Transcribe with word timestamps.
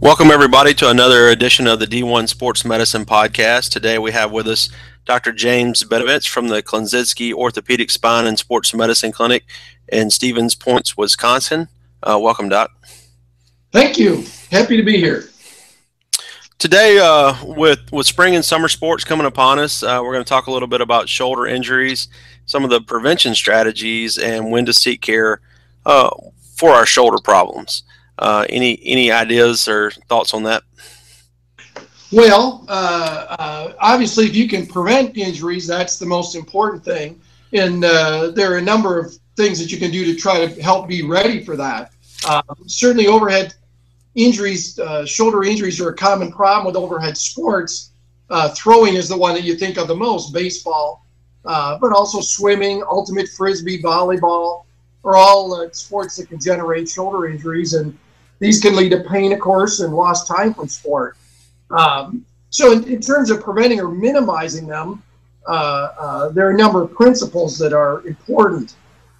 Welcome, 0.00 0.30
everybody, 0.30 0.74
to 0.74 0.90
another 0.90 1.28
edition 1.30 1.66
of 1.66 1.78
the 1.78 1.86
D1 1.86 2.28
Sports 2.28 2.66
Medicine 2.66 3.06
Podcast. 3.06 3.70
Today 3.70 3.98
we 3.98 4.12
have 4.12 4.30
with 4.30 4.46
us 4.46 4.68
Dr. 5.06 5.32
James 5.32 5.82
Bedovich 5.84 6.28
from 6.28 6.48
the 6.48 6.62
Klinzinski 6.62 7.32
Orthopedic 7.32 7.90
Spine 7.90 8.26
and 8.26 8.38
Sports 8.38 8.74
Medicine 8.74 9.10
Clinic 9.10 9.44
in 9.88 10.10
Stevens 10.10 10.54
Points, 10.54 10.98
Wisconsin. 10.98 11.68
Uh, 12.02 12.18
welcome, 12.20 12.50
Doc. 12.50 12.70
Thank 13.72 13.98
you. 13.98 14.24
Happy 14.50 14.76
to 14.76 14.82
be 14.82 14.98
here. 14.98 15.30
Today, 16.58 16.98
uh, 16.98 17.34
with 17.44 17.90
with 17.90 18.06
spring 18.06 18.34
and 18.34 18.44
summer 18.44 18.68
sports 18.68 19.02
coming 19.02 19.26
upon 19.26 19.58
us, 19.58 19.82
uh, 19.82 20.00
we're 20.02 20.12
going 20.12 20.24
to 20.24 20.28
talk 20.28 20.46
a 20.46 20.50
little 20.50 20.68
bit 20.68 20.82
about 20.82 21.08
shoulder 21.08 21.46
injuries, 21.46 22.08
some 22.44 22.64
of 22.64 22.70
the 22.70 22.82
prevention 22.82 23.34
strategies, 23.34 24.18
and 24.18 24.50
when 24.50 24.66
to 24.66 24.72
seek 24.74 25.00
care 25.00 25.40
uh, 25.86 26.10
for 26.56 26.70
our 26.70 26.86
shoulder 26.86 27.18
problems. 27.22 27.82
Uh, 28.18 28.46
any 28.48 28.80
any 28.84 29.12
ideas 29.12 29.68
or 29.68 29.90
thoughts 30.08 30.32
on 30.32 30.42
that? 30.42 30.62
Well, 32.12 32.64
uh, 32.68 33.36
uh, 33.38 33.72
obviously, 33.80 34.26
if 34.26 34.36
you 34.36 34.48
can 34.48 34.66
prevent 34.66 35.16
injuries, 35.16 35.66
that's 35.66 35.98
the 35.98 36.06
most 36.06 36.34
important 36.34 36.84
thing. 36.84 37.20
And 37.52 37.84
uh, 37.84 38.30
there 38.30 38.52
are 38.52 38.58
a 38.58 38.62
number 38.62 38.98
of 38.98 39.12
things 39.36 39.58
that 39.58 39.70
you 39.70 39.78
can 39.78 39.90
do 39.90 40.04
to 40.04 40.14
try 40.14 40.46
to 40.46 40.62
help 40.62 40.88
be 40.88 41.02
ready 41.02 41.44
for 41.44 41.56
that. 41.56 41.92
Um, 42.28 42.56
certainly, 42.66 43.06
overhead 43.06 43.54
injuries, 44.14 44.78
uh, 44.78 45.04
shoulder 45.04 45.42
injuries, 45.42 45.80
are 45.80 45.90
a 45.90 45.94
common 45.96 46.32
problem 46.32 46.66
with 46.66 46.76
overhead 46.76 47.18
sports. 47.18 47.90
Uh, 48.30 48.48
throwing 48.50 48.94
is 48.94 49.08
the 49.08 49.16
one 49.16 49.34
that 49.34 49.44
you 49.44 49.56
think 49.56 49.76
of 49.76 49.88
the 49.88 49.94
most, 49.94 50.32
baseball, 50.32 51.04
but 51.44 51.92
also 51.92 52.20
swimming, 52.20 52.82
ultimate 52.88 53.28
frisbee, 53.28 53.82
volleyball, 53.82 54.64
are 55.04 55.16
all 55.16 55.68
sports 55.72 56.16
that 56.16 56.28
can 56.28 56.40
generate 56.40 56.88
shoulder 56.88 57.28
injuries. 57.28 57.74
And 57.74 57.96
these 58.38 58.60
can 58.60 58.76
lead 58.76 58.90
to 58.90 59.00
pain, 59.00 59.32
of 59.32 59.40
course, 59.40 59.80
and 59.80 59.94
lost 59.94 60.26
time 60.26 60.54
from 60.54 60.68
sport. 60.68 61.16
Um, 61.70 62.24
so, 62.50 62.72
in, 62.72 62.84
in, 62.84 63.00
terms 63.00 63.30
of 63.30 63.42
preventing 63.42 63.80
or 63.80 63.88
minimizing 63.88 64.66
them, 64.66 65.02
uh, 65.48 65.50
uh, 65.98 66.28
there 66.30 66.46
are 66.46 66.50
a 66.50 66.56
number 66.56 66.82
of 66.82 66.92
principles 66.94 67.58
that 67.58 67.72
are 67.72 68.06
important. 68.06 68.76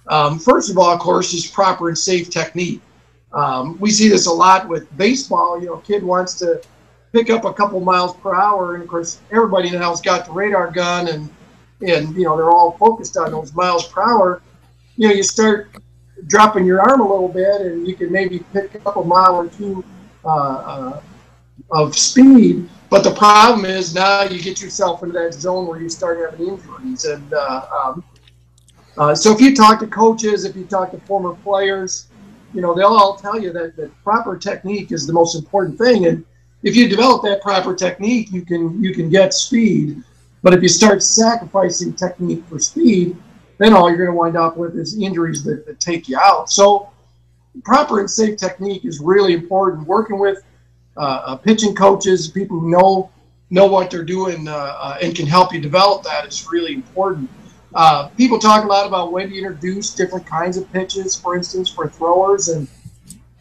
Um, 0.07 0.39
first 0.39 0.69
of 0.69 0.77
all, 0.77 0.93
of 0.93 0.99
course, 0.99 1.33
is 1.33 1.47
proper 1.47 1.89
and 1.89 1.97
safe 1.97 2.29
technique. 2.29 2.81
Um, 3.33 3.77
we 3.79 3.91
see 3.91 4.07
this 4.07 4.27
a 4.27 4.31
lot 4.31 4.67
with 4.67 4.95
baseball. 4.97 5.59
You 5.59 5.67
know, 5.67 5.77
kid 5.77 6.03
wants 6.03 6.35
to 6.39 6.61
pick 7.11 7.29
up 7.29 7.45
a 7.45 7.53
couple 7.53 7.79
miles 7.79 8.15
per 8.17 8.33
hour, 8.35 8.75
and 8.75 8.83
of 8.83 8.89
course, 8.89 9.19
everybody 9.31 9.67
in 9.67 9.73
the 9.73 9.79
house 9.79 10.01
got 10.01 10.25
the 10.25 10.31
radar 10.31 10.71
gun, 10.71 11.07
and 11.07 11.29
and 11.81 12.15
you 12.15 12.23
know 12.23 12.37
they're 12.37 12.51
all 12.51 12.77
focused 12.77 13.17
on 13.17 13.31
those 13.31 13.53
miles 13.53 13.87
per 13.89 14.01
hour. 14.01 14.41
You 14.95 15.09
know, 15.09 15.13
you 15.13 15.23
start 15.23 15.69
dropping 16.25 16.65
your 16.65 16.81
arm 16.81 17.01
a 17.01 17.07
little 17.07 17.29
bit, 17.29 17.61
and 17.61 17.87
you 17.87 17.95
can 17.95 18.11
maybe 18.11 18.39
pick 18.51 18.81
up 18.85 18.95
a 18.95 19.03
mile 19.03 19.35
or 19.35 19.47
two 19.47 19.83
uh, 20.25 20.29
uh, 20.29 21.01
of 21.71 21.95
speed. 21.95 22.67
But 22.89 23.03
the 23.03 23.13
problem 23.13 23.65
is 23.65 23.93
now 23.93 24.23
you 24.23 24.41
get 24.41 24.61
yourself 24.61 25.03
into 25.03 25.13
that 25.19 25.33
zone 25.33 25.67
where 25.67 25.79
you 25.79 25.89
start 25.89 26.17
having 26.19 26.47
injuries. 26.47 27.05
And 27.05 27.33
uh, 27.33 27.67
um, 27.71 28.03
uh, 28.97 29.13
so 29.13 29.33
if 29.33 29.41
you 29.41 29.55
talk 29.55 29.79
to 29.81 29.87
coaches, 29.87 30.45
if 30.45 30.55
you 30.55 30.65
talk 30.65 30.91
to 30.91 30.99
former 31.01 31.35
players, 31.35 32.07
you 32.53 32.61
know 32.61 32.73
they'll 32.73 32.87
all 32.87 33.17
tell 33.17 33.39
you 33.39 33.51
that, 33.53 33.75
that 33.75 33.91
proper 34.03 34.37
technique 34.37 34.91
is 34.91 35.05
the 35.05 35.13
most 35.13 35.35
important 35.35 35.77
thing. 35.77 36.07
And 36.07 36.25
if 36.63 36.75
you 36.75 36.87
develop 36.89 37.23
that 37.23 37.41
proper 37.41 37.75
technique, 37.75 38.31
you 38.31 38.43
can 38.43 38.81
you 38.81 38.93
can 38.93 39.09
get 39.09 39.33
speed. 39.33 40.01
But 40.41 40.53
if 40.53 40.61
you 40.63 40.69
start 40.69 41.03
sacrificing 41.03 41.93
technique 41.93 42.43
for 42.47 42.59
speed, 42.59 43.17
then 43.57 43.73
all 43.73 43.89
you're 43.89 43.97
going 43.97 44.09
to 44.09 44.15
wind 44.15 44.37
up 44.37 44.57
with 44.57 44.77
is 44.77 44.99
injuries 44.99 45.43
that, 45.43 45.65
that 45.65 45.79
take 45.79 46.07
you 46.07 46.17
out. 46.17 46.49
So, 46.49 46.89
proper 47.63 47.99
and 47.99 48.09
safe 48.09 48.37
technique 48.37 48.85
is 48.85 48.99
really 48.99 49.33
important. 49.33 49.87
Working 49.87 50.19
with 50.19 50.43
uh, 50.95 50.99
uh, 50.99 51.35
pitching 51.37 51.75
coaches, 51.75 52.27
people 52.27 52.59
who 52.59 52.69
know 52.69 53.11
know 53.49 53.65
what 53.65 53.89
they're 53.89 54.03
doing 54.03 54.45
uh, 54.45 54.51
uh 54.51 54.97
and 55.01 55.15
can 55.15 55.25
help 55.25 55.53
you 55.53 55.61
develop 55.61 56.03
that 56.03 56.27
is 56.27 56.47
really 56.51 56.73
important. 56.73 57.29
Uh, 57.73 58.07
people 58.09 58.39
talk 58.39 58.63
a 58.63 58.67
lot 58.67 58.85
about 58.85 59.11
when 59.11 59.29
to 59.29 59.37
introduce 59.37 59.93
different 59.93 60.25
kinds 60.25 60.57
of 60.57 60.71
pitches, 60.73 61.15
for 61.15 61.35
instance, 61.35 61.69
for 61.69 61.87
throwers, 61.87 62.49
and 62.49 62.67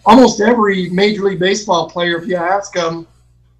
almost 0.04 0.40
every 0.40 0.90
Major 0.90 1.22
League 1.22 1.38
Baseball 1.38 1.88
player, 1.88 2.18
if 2.18 2.28
you 2.28 2.36
ask 2.36 2.72
them, 2.72 3.06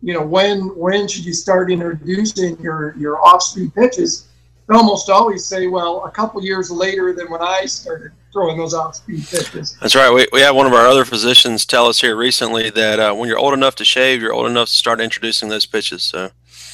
you 0.03 0.13
know, 0.13 0.25
when 0.25 0.77
when 0.77 1.09
should 1.09 1.25
you 1.25 1.33
start 1.33 1.71
introducing 1.71 2.59
your 2.61 2.95
your 2.97 3.25
off-speed 3.25 3.75
pitches? 3.75 4.29
Almost 4.75 5.09
always 5.09 5.45
say, 5.45 5.69
well, 5.69 6.05
a 6.05 6.11
couple 6.11 6.43
years 6.43 6.71
later 6.71 7.13
than 7.13 7.31
when 7.31 7.41
I 7.41 7.67
started 7.67 8.13
throwing 8.33 8.59
those 8.59 8.75
off-speed 8.75 9.27
pitches. 9.29 9.77
That's 9.81 9.95
right. 9.95 10.13
We, 10.13 10.27
we 10.33 10.41
had 10.41 10.51
one 10.51 10.67
of 10.67 10.73
our 10.73 10.87
other 10.87 11.05
physicians 11.05 11.65
tell 11.65 11.87
us 11.87 12.01
here 12.01 12.17
recently 12.17 12.71
that 12.71 12.99
uh, 12.99 13.15
when 13.15 13.29
you're 13.29 13.39
old 13.39 13.55
enough 13.55 13.77
to 13.77 13.85
shave, 13.85 14.21
you're 14.21 14.33
old 14.33 14.47
enough 14.47 14.69
to 14.69 14.75
start 14.75 15.01
introducing 15.01 15.49
those 15.49 15.67
pitches. 15.67 16.03
So. 16.03 16.31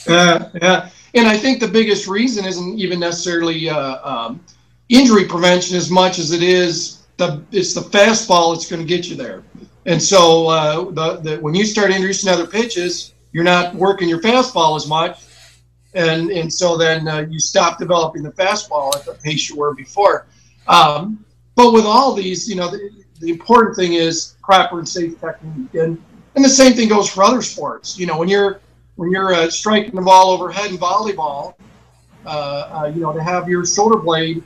Uh, 0.09 0.49
yeah, 0.61 0.91
and 1.15 1.29
I 1.29 1.37
think 1.37 1.61
the 1.61 1.69
biggest 1.69 2.09
reason 2.09 2.45
isn't 2.45 2.79
even 2.79 2.99
necessarily 2.99 3.69
uh, 3.69 3.99
um, 4.09 4.41
injury 4.89 5.27
prevention 5.27 5.77
as 5.77 5.91
much 5.91 6.19
as 6.19 6.33
it 6.33 6.43
is 6.43 7.03
the 7.19 7.43
it's 7.53 7.75
the 7.75 7.81
fastball 7.81 8.55
that's 8.55 8.69
going 8.69 8.83
to 8.83 8.89
get 8.89 9.09
you 9.09 9.17
there. 9.17 9.43
And 9.87 10.03
so 10.03 10.49
uh, 10.49 10.91
the, 10.91 11.17
the, 11.17 11.37
when 11.41 11.55
you 11.55 11.65
start 11.65 11.91
introducing 11.91 12.31
other 12.31 12.47
pitches, 12.47 13.15
you're 13.33 13.45
not 13.45 13.75
working 13.75 14.09
your 14.09 14.21
fastball 14.21 14.77
as 14.77 14.87
much 14.87 15.21
and 15.95 16.31
and 16.31 16.53
so 16.53 16.77
then 16.77 17.07
uh, 17.09 17.19
you 17.31 17.39
stop 17.39 17.79
developing 17.79 18.23
the 18.23 18.33
fastball 18.33 18.95
at 18.97 19.05
the 19.05 19.15
pace 19.15 19.49
you 19.49 19.57
were 19.57 19.75
before. 19.75 20.27
Um, 20.69 21.25
but 21.55 21.73
with 21.73 21.85
all 21.85 22.15
these, 22.15 22.49
you 22.49 22.57
know, 22.57 22.71
the, 22.71 22.91
the, 23.21 23.29
important 23.29 23.77
thing 23.77 23.95
is 23.95 24.37
proper 24.43 24.79
and 24.79 24.89
safe 24.89 25.21
technique, 25.21 25.75
and 25.75 26.03
and 26.35 26.45
the 26.45 26.49
same 26.49 26.73
thing 26.73 26.89
goes 26.89 27.11
for 27.11 27.23
other 27.23 27.43
sports. 27.43 27.99
You 27.99 28.07
know, 28.07 28.19
when 28.19 28.29
you're 28.29 28.61
when 28.97 29.11
you're 29.11 29.35
uh, 29.35 29.51
striking 29.51 29.95
the 29.95 30.03
ball 30.03 30.31
overhead 30.31 30.71
in 30.71 30.79
volleyball, 30.79 31.55
uh, 32.25 32.29
uh, 32.29 32.93
you 32.95 33.01
know, 33.01 33.13
to 33.13 33.23
have 33.23 33.49
your 33.49 33.67
shoulder 33.67 33.99
blade 33.99 34.43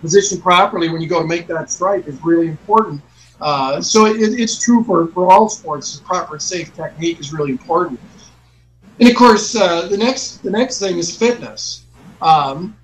positioned 0.00 0.42
properly 0.42 0.88
when 0.88 1.00
you 1.00 1.08
go 1.08 1.20
to 1.20 1.26
make 1.26 1.46
that 1.46 1.70
strike 1.70 2.06
is 2.06 2.22
really 2.24 2.48
important. 2.48 3.00
Uh, 3.40 3.80
so 3.80 4.06
it, 4.06 4.16
it's 4.18 4.62
true 4.62 4.82
for, 4.84 5.06
for 5.08 5.30
all 5.30 5.48
sports. 5.48 6.00
Proper 6.00 6.34
and 6.34 6.42
safe 6.42 6.74
technique 6.74 7.20
is 7.20 7.32
really 7.32 7.52
important 7.52 8.00
and 9.00 9.08
of 9.08 9.14
course, 9.14 9.54
uh, 9.54 9.86
the 9.88 9.96
next 9.96 10.42
the 10.42 10.50
next 10.50 10.80
thing 10.80 10.98
is 10.98 11.16
fitness, 11.16 11.84
um, 12.20 12.76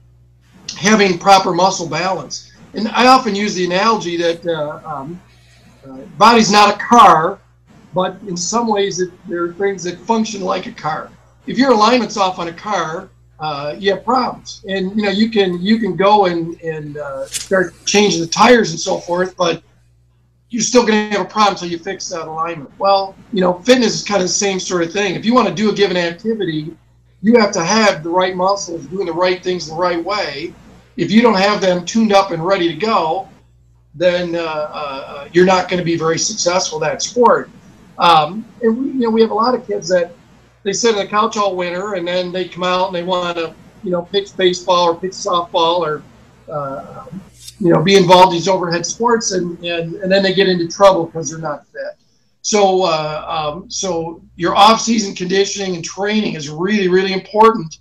having 0.77 1.19
proper 1.19 1.53
muscle 1.53 1.89
balance. 1.89 2.53
And 2.75 2.89
I 2.89 3.07
often 3.07 3.35
use 3.35 3.55
the 3.55 3.65
analogy 3.65 4.17
that 4.17 4.47
uh, 4.47 4.81
um, 4.85 5.21
uh, 5.89 5.99
body's 6.19 6.51
not 6.51 6.75
a 6.75 6.79
car, 6.79 7.39
but 7.93 8.17
in 8.27 8.37
some 8.37 8.67
ways 8.67 9.01
it, 9.01 9.11
there 9.29 9.45
are 9.45 9.53
things 9.55 9.85
that 9.85 9.99
function 10.01 10.41
like 10.41 10.67
a 10.67 10.73
car. 10.73 11.11
If 11.47 11.59
your 11.59 11.73
alignment's 11.73 12.17
off 12.17 12.39
on 12.39 12.49
a 12.49 12.53
car, 12.53 13.09
uh, 13.39 13.75
you 13.79 13.93
have 13.93 14.05
problems, 14.05 14.65
and 14.69 14.97
you 14.97 15.03
know 15.03 15.11
you 15.11 15.31
can 15.31 15.61
you 15.61 15.79
can 15.79 15.97
go 15.97 16.27
and 16.27 16.61
and 16.63 16.97
uh, 16.97 17.27
start 17.27 17.75
changing 17.87 18.21
the 18.21 18.27
tires 18.27 18.71
and 18.71 18.79
so 18.79 18.99
forth, 18.99 19.37
but 19.37 19.63
you're 20.55 20.63
still 20.63 20.87
going 20.87 21.11
to 21.11 21.17
have 21.17 21.27
a 21.27 21.29
problem 21.29 21.55
until 21.55 21.69
you 21.69 21.79
fix 21.79 22.09
that 22.11 22.29
alignment. 22.29 22.71
Well, 22.79 23.17
you 23.33 23.41
know, 23.41 23.55
fitness 23.55 23.93
is 23.93 24.05
kind 24.05 24.23
of 24.23 24.29
the 24.29 24.35
same 24.35 24.61
sort 24.61 24.85
of 24.85 24.93
thing. 24.93 25.17
If 25.17 25.25
you 25.25 25.35
want 25.35 25.49
to 25.49 25.55
do 25.55 25.69
a 25.69 25.75
given 25.75 25.97
activity, 25.97 26.77
you 27.23 27.37
have 27.41 27.51
to 27.55 27.65
have 27.65 28.05
the 28.05 28.11
right 28.11 28.37
muscles 28.37 28.87
doing 28.87 29.07
the 29.07 29.13
right 29.13 29.43
things 29.43 29.67
the 29.67 29.75
right 29.75 30.03
way. 30.03 30.55
If 30.97 31.11
you 31.11 31.23
don't 31.23 31.35
have 31.35 31.61
them 31.61 31.85
tuned 31.85 32.13
up 32.13 32.31
and 32.31 32.47
ready 32.47 32.69
to 32.69 32.77
go, 32.77 33.29
then 33.97 34.37
uh, 34.37 34.39
uh, 34.39 35.29
you're 35.33 35.45
not 35.45 35.69
going 35.69 35.79
to 35.79 35.85
be 35.85 35.97
very 35.97 36.21
successful 36.21 36.83
at 36.85 36.89
that 36.89 37.03
sport. 37.03 37.51
Um, 37.99 38.47
and 38.63 38.79
we, 38.79 38.87
you 38.93 39.01
know, 39.01 39.11
we 39.11 39.23
have 39.23 39.33
a 39.33 39.35
lot 39.35 39.57
of 39.57 39.67
kids 39.67 39.89
that 39.89 40.15
they 40.63 40.73
sit 40.73 40.95
on 40.95 41.05
the 41.05 41.11
couch 41.11 41.37
all 41.37 41.57
winter, 41.57 41.95
and 41.95 42.07
then 42.07 42.31
they 42.31 42.47
come 42.47 42.63
out 42.63 42.87
and 42.87 42.95
they 42.95 43.03
want 43.03 43.39
to, 43.39 43.53
you 43.83 43.91
know, 43.91 44.03
pitch 44.03 44.37
baseball 44.37 44.85
or 44.91 44.95
pitch 44.95 45.15
softball 45.15 45.81
or 45.81 46.05
uh, 46.49 47.07
you 47.61 47.73
know, 47.73 47.83
be 47.83 47.97
involved 47.97 48.33
in 48.33 48.39
these 48.39 48.49
overhead 48.49 48.85
sports, 48.85 49.33
and 49.33 49.59
and, 49.65 49.95
and 49.95 50.11
then 50.11 50.23
they 50.23 50.35
get 50.35 50.49
into 50.49 50.69
trouble 50.69 51.07
because 51.07 51.31
they're 51.31 51.39
not 51.39 51.67
fit. 51.69 51.99
So 52.43 52.83
uh, 52.83 53.25
um, 53.27 53.71
so 53.71 54.23
your 54.37 54.55
off-season 54.55 55.15
conditioning 55.15 55.77
and 55.77 55.85
training 55.85 56.35
is 56.35 56.51
really 56.51 56.89
really 56.89 57.13
important. 57.13 57.79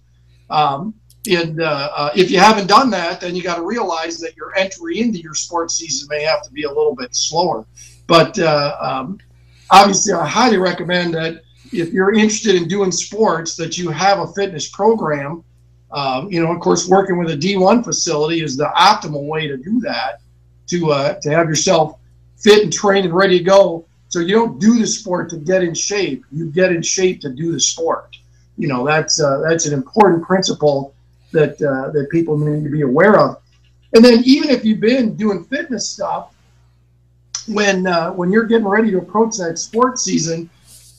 Um, 0.50 0.94
and 1.30 1.62
uh, 1.62 1.90
uh, 1.96 2.12
if 2.16 2.30
you 2.30 2.38
haven't 2.38 2.68
done 2.68 2.90
that, 2.92 3.22
then 3.22 3.36
you 3.36 3.42
got 3.42 3.56
to 3.56 3.64
realize 3.64 4.20
that 4.20 4.36
your 4.36 4.56
entry 4.58 5.00
into 5.00 5.20
your 5.20 5.34
sports 5.34 5.76
season 5.76 6.08
may 6.10 6.22
have 6.24 6.42
to 6.44 6.52
be 6.52 6.64
a 6.64 6.68
little 6.68 6.96
bit 6.96 7.16
slower. 7.16 7.66
But 8.08 8.38
uh, 8.38 8.76
um, 8.82 9.20
obviously, 9.72 10.14
I 10.14 10.26
highly 10.28 10.58
recommend 10.58 11.14
that 11.14 11.42
if 11.72 11.94
you're 11.94 12.14
interested 12.14 12.56
in 12.56 12.68
doing 12.68 12.92
sports, 12.92 13.56
that 13.56 13.78
you 13.78 13.90
have 13.90 14.20
a 14.20 14.28
fitness 14.28 14.70
program 14.70 15.44
um, 15.94 16.32
you 16.32 16.44
know, 16.44 16.52
of 16.52 16.60
course, 16.60 16.88
working 16.88 17.18
with 17.18 17.30
a 17.30 17.38
D1 17.38 17.84
facility 17.84 18.42
is 18.42 18.58
the 18.58 18.72
optimal 18.76 19.28
way 19.28 19.48
to 19.48 19.58
do 19.58 19.80
that, 19.82 20.22
to 20.68 20.92
uh, 20.92 21.14
to 21.22 21.30
have 21.30 21.48
yourself 21.48 22.00
fit 22.38 22.64
and 22.64 22.74
trained 22.74 23.06
and 23.06 23.14
ready 23.14 23.38
to 23.38 23.44
go. 23.44 23.86
So 24.10 24.20
you 24.20 24.34
don't 24.34 24.60
do 24.60 24.80
the 24.80 24.88
sport 24.88 25.30
to 25.30 25.38
get 25.38 25.64
in 25.64 25.76
shape; 25.76 26.26
you 26.32 26.50
get 26.50 26.72
in 26.72 26.82
shape 26.82 27.22
to 27.22 27.30
do 27.30 27.52
the 27.52 27.60
sport. 27.60 28.18
You 28.58 28.68
know, 28.68 28.86
that's 28.86 29.22
uh, 29.22 29.42
that's 29.48 29.68
an 29.68 29.74
important 29.74 30.24
principle 30.24 30.96
that 31.32 31.62
uh, 31.62 31.92
that 31.92 32.08
people 32.10 32.40
need 32.40 32.64
to 32.64 32.72
be 32.72 32.82
aware 32.82 33.20
of. 33.20 33.38
And 33.94 34.04
then, 34.04 34.24
even 34.26 34.50
if 34.50 34.66
you've 34.66 34.80
been 34.80 35.16
doing 35.16 35.44
fitness 35.46 35.88
stuff, 35.88 36.34
when 37.48 37.86
uh, 37.86 38.12
when 38.14 38.32
you're 38.32 38.46
getting 38.46 38.68
ready 38.68 38.90
to 38.90 38.98
approach 38.98 39.38
that 39.38 39.60
sports 39.60 40.04
season, 40.04 40.50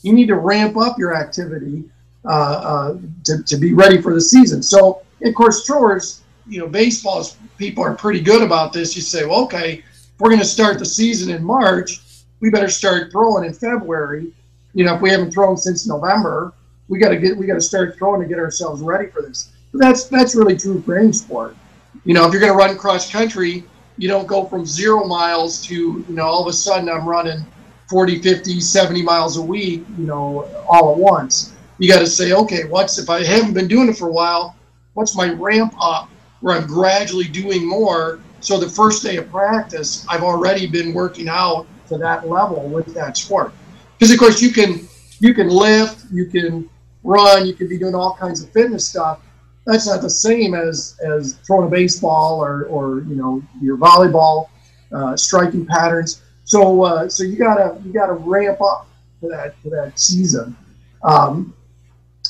you 0.02 0.12
need 0.12 0.28
to 0.28 0.36
ramp 0.36 0.76
up 0.76 1.00
your 1.00 1.16
activity 1.16 1.82
Uh, 2.26 2.28
uh, 2.28 2.98
to, 3.22 3.42
to 3.42 3.58
be 3.58 3.74
ready 3.74 4.00
for 4.00 4.14
the 4.14 4.20
season. 4.20 4.62
So, 4.62 5.02
of 5.22 5.34
course, 5.34 5.66
throwers, 5.66 6.22
you 6.46 6.58
know, 6.58 6.66
baseball 6.66 7.22
people 7.58 7.84
are 7.84 7.94
pretty 7.94 8.20
good 8.20 8.40
about 8.40 8.72
this. 8.72 8.96
You 8.96 9.02
say, 9.02 9.26
well, 9.26 9.44
okay, 9.44 9.84
if 9.84 10.14
we're 10.18 10.30
going 10.30 10.40
to 10.40 10.46
start 10.46 10.78
the 10.78 10.86
season 10.86 11.34
in 11.34 11.44
March, 11.44 12.00
we 12.40 12.48
better 12.48 12.70
start 12.70 13.12
throwing 13.12 13.44
in 13.44 13.52
February. 13.52 14.32
You 14.72 14.84
know, 14.84 14.94
if 14.94 15.02
we 15.02 15.10
haven't 15.10 15.32
thrown 15.32 15.58
since 15.58 15.86
November, 15.86 16.54
we 16.88 16.98
got 16.98 17.10
to 17.10 17.18
get 17.18 17.36
we 17.36 17.46
got 17.46 17.54
to 17.54 17.60
start 17.60 17.96
throwing 17.98 18.22
to 18.22 18.26
get 18.26 18.38
ourselves 18.38 18.80
ready 18.80 19.10
for 19.10 19.20
this. 19.20 19.50
But 19.72 19.80
that's 19.82 20.04
that's 20.04 20.34
really 20.34 20.56
true 20.56 20.80
for 20.82 20.98
any 20.98 21.12
sport. 21.12 21.56
You 22.04 22.14
know, 22.14 22.26
if 22.26 22.32
you're 22.32 22.40
going 22.40 22.52
to 22.52 22.58
run 22.58 22.76
cross 22.78 23.10
country, 23.10 23.64
you 23.98 24.08
don't 24.08 24.26
go 24.26 24.44
from 24.44 24.64
zero 24.66 25.06
miles 25.06 25.62
to 25.66 25.74
you 25.74 26.14
know 26.14 26.24
all 26.24 26.42
of 26.42 26.48
a 26.48 26.52
sudden 26.52 26.88
I'm 26.88 27.06
running 27.06 27.44
40, 27.90 28.22
50, 28.22 28.60
70 28.60 29.02
miles 29.02 29.36
a 29.36 29.42
week. 29.42 29.84
You 29.98 30.06
know, 30.06 30.44
all 30.68 30.92
at 30.92 30.98
once. 30.98 31.53
You 31.78 31.88
got 31.88 32.00
to 32.00 32.06
say, 32.06 32.32
okay, 32.32 32.64
what's 32.64 32.98
if 32.98 33.10
I 33.10 33.24
haven't 33.24 33.54
been 33.54 33.68
doing 33.68 33.88
it 33.88 33.96
for 33.96 34.08
a 34.08 34.12
while? 34.12 34.56
What's 34.94 35.16
my 35.16 35.32
ramp 35.32 35.74
up 35.80 36.08
where 36.40 36.56
I'm 36.56 36.66
gradually 36.66 37.24
doing 37.24 37.66
more? 37.66 38.20
So 38.40 38.60
the 38.60 38.68
first 38.68 39.02
day 39.02 39.16
of 39.16 39.30
practice, 39.30 40.06
I've 40.08 40.22
already 40.22 40.66
been 40.66 40.92
working 40.92 41.28
out 41.28 41.66
to 41.88 41.98
that 41.98 42.28
level 42.28 42.68
with 42.68 42.94
that 42.94 43.16
sport. 43.16 43.52
Because 43.98 44.12
of 44.12 44.18
course 44.18 44.40
you 44.40 44.50
can 44.52 44.86
you 45.20 45.34
can 45.34 45.48
lift, 45.48 46.04
you 46.12 46.26
can 46.26 46.68
run, 47.02 47.46
you 47.46 47.54
can 47.54 47.68
be 47.68 47.78
doing 47.78 47.94
all 47.94 48.14
kinds 48.14 48.42
of 48.42 48.50
fitness 48.50 48.86
stuff. 48.86 49.20
That's 49.66 49.86
not 49.86 50.02
the 50.02 50.10
same 50.10 50.54
as 50.54 50.98
as 51.02 51.34
throwing 51.46 51.66
a 51.66 51.70
baseball 51.70 52.42
or 52.44 52.64
or 52.66 53.00
you 53.08 53.16
know 53.16 53.42
your 53.60 53.76
volleyball 53.76 54.48
uh, 54.92 55.16
striking 55.16 55.66
patterns. 55.66 56.22
So 56.44 56.84
uh, 56.84 57.08
so 57.08 57.24
you 57.24 57.36
gotta 57.36 57.80
you 57.84 57.92
gotta 57.92 58.12
ramp 58.12 58.60
up 58.60 58.86
to 59.22 59.28
that 59.28 59.60
to 59.62 59.70
that 59.70 59.98
season. 59.98 60.56
Um, 61.02 61.54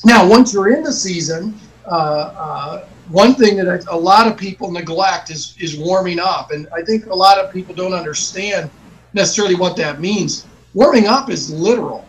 now 0.03 0.27
once 0.27 0.53
you're 0.53 0.73
in 0.75 0.83
the 0.83 0.91
season, 0.91 1.57
uh, 1.85 1.89
uh 1.89 2.87
one 3.09 3.35
thing 3.35 3.57
that 3.57 3.85
a 3.89 3.97
lot 3.97 4.27
of 4.27 4.35
people 4.37 4.71
neglect 4.71 5.29
is 5.29 5.55
is 5.59 5.77
warming 5.77 6.19
up, 6.19 6.51
and 6.51 6.67
I 6.75 6.81
think 6.81 7.05
a 7.05 7.15
lot 7.15 7.37
of 7.37 7.53
people 7.53 7.75
don't 7.75 7.93
understand 7.93 8.69
necessarily 9.13 9.55
what 9.55 9.75
that 9.77 9.99
means. 9.99 10.45
Warming 10.73 11.07
up 11.07 11.29
is 11.29 11.51
literal. 11.51 12.05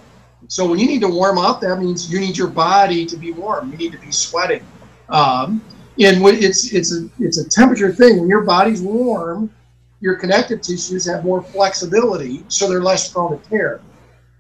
So 0.49 0.67
when 0.67 0.79
you 0.79 0.87
need 0.87 1.01
to 1.01 1.09
warm 1.09 1.39
up, 1.39 1.61
that 1.61 1.79
means 1.79 2.11
you 2.11 2.21
need 2.21 2.37
your 2.37 2.49
body 2.49 3.05
to 3.07 3.17
be 3.17 3.33
warm. 3.33 3.71
You 3.73 3.77
need 3.77 3.93
to 3.93 3.99
be 3.99 4.13
sweating. 4.13 4.65
Um, 5.09 5.63
and 5.99 6.25
it's 6.27 6.73
it's 6.73 6.95
a 6.95 7.09
it's 7.19 7.39
a 7.39 7.49
temperature 7.49 7.93
thing. 7.93 8.21
When 8.21 8.29
your 8.29 8.43
body's 8.43 8.83
warm, 8.83 9.51
your 10.01 10.15
connective 10.17 10.61
tissues 10.61 11.07
have 11.07 11.25
more 11.25 11.43
flexibility, 11.43 12.45
so 12.49 12.69
they're 12.69 12.83
less 12.83 13.11
prone 13.11 13.41
to 13.41 13.49
tear. 13.49 13.81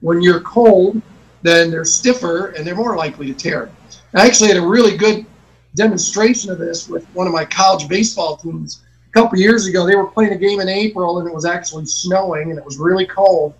When 0.00 0.20
you're 0.20 0.40
cold, 0.40 1.00
then 1.42 1.70
they're 1.70 1.84
stiffer 1.84 2.48
and 2.48 2.66
they're 2.66 2.74
more 2.74 2.96
likely 2.96 3.26
to 3.26 3.34
tear. 3.34 3.70
I 4.14 4.26
actually 4.26 4.48
had 4.48 4.56
a 4.56 4.66
really 4.66 4.96
good 4.96 5.26
demonstration 5.74 6.50
of 6.50 6.58
this 6.58 6.88
with 6.88 7.04
one 7.14 7.26
of 7.26 7.32
my 7.32 7.44
college 7.44 7.88
baseball 7.88 8.36
teams 8.36 8.82
a 9.08 9.12
couple 9.12 9.38
years 9.38 9.66
ago, 9.66 9.86
they 9.86 9.96
were 9.96 10.06
playing 10.06 10.32
a 10.32 10.38
game 10.38 10.60
in 10.60 10.68
April 10.68 11.18
and 11.18 11.28
it 11.28 11.34
was 11.34 11.44
actually 11.44 11.86
snowing 11.86 12.50
and 12.50 12.58
it 12.58 12.64
was 12.64 12.78
really 12.78 13.06
cold. 13.06 13.54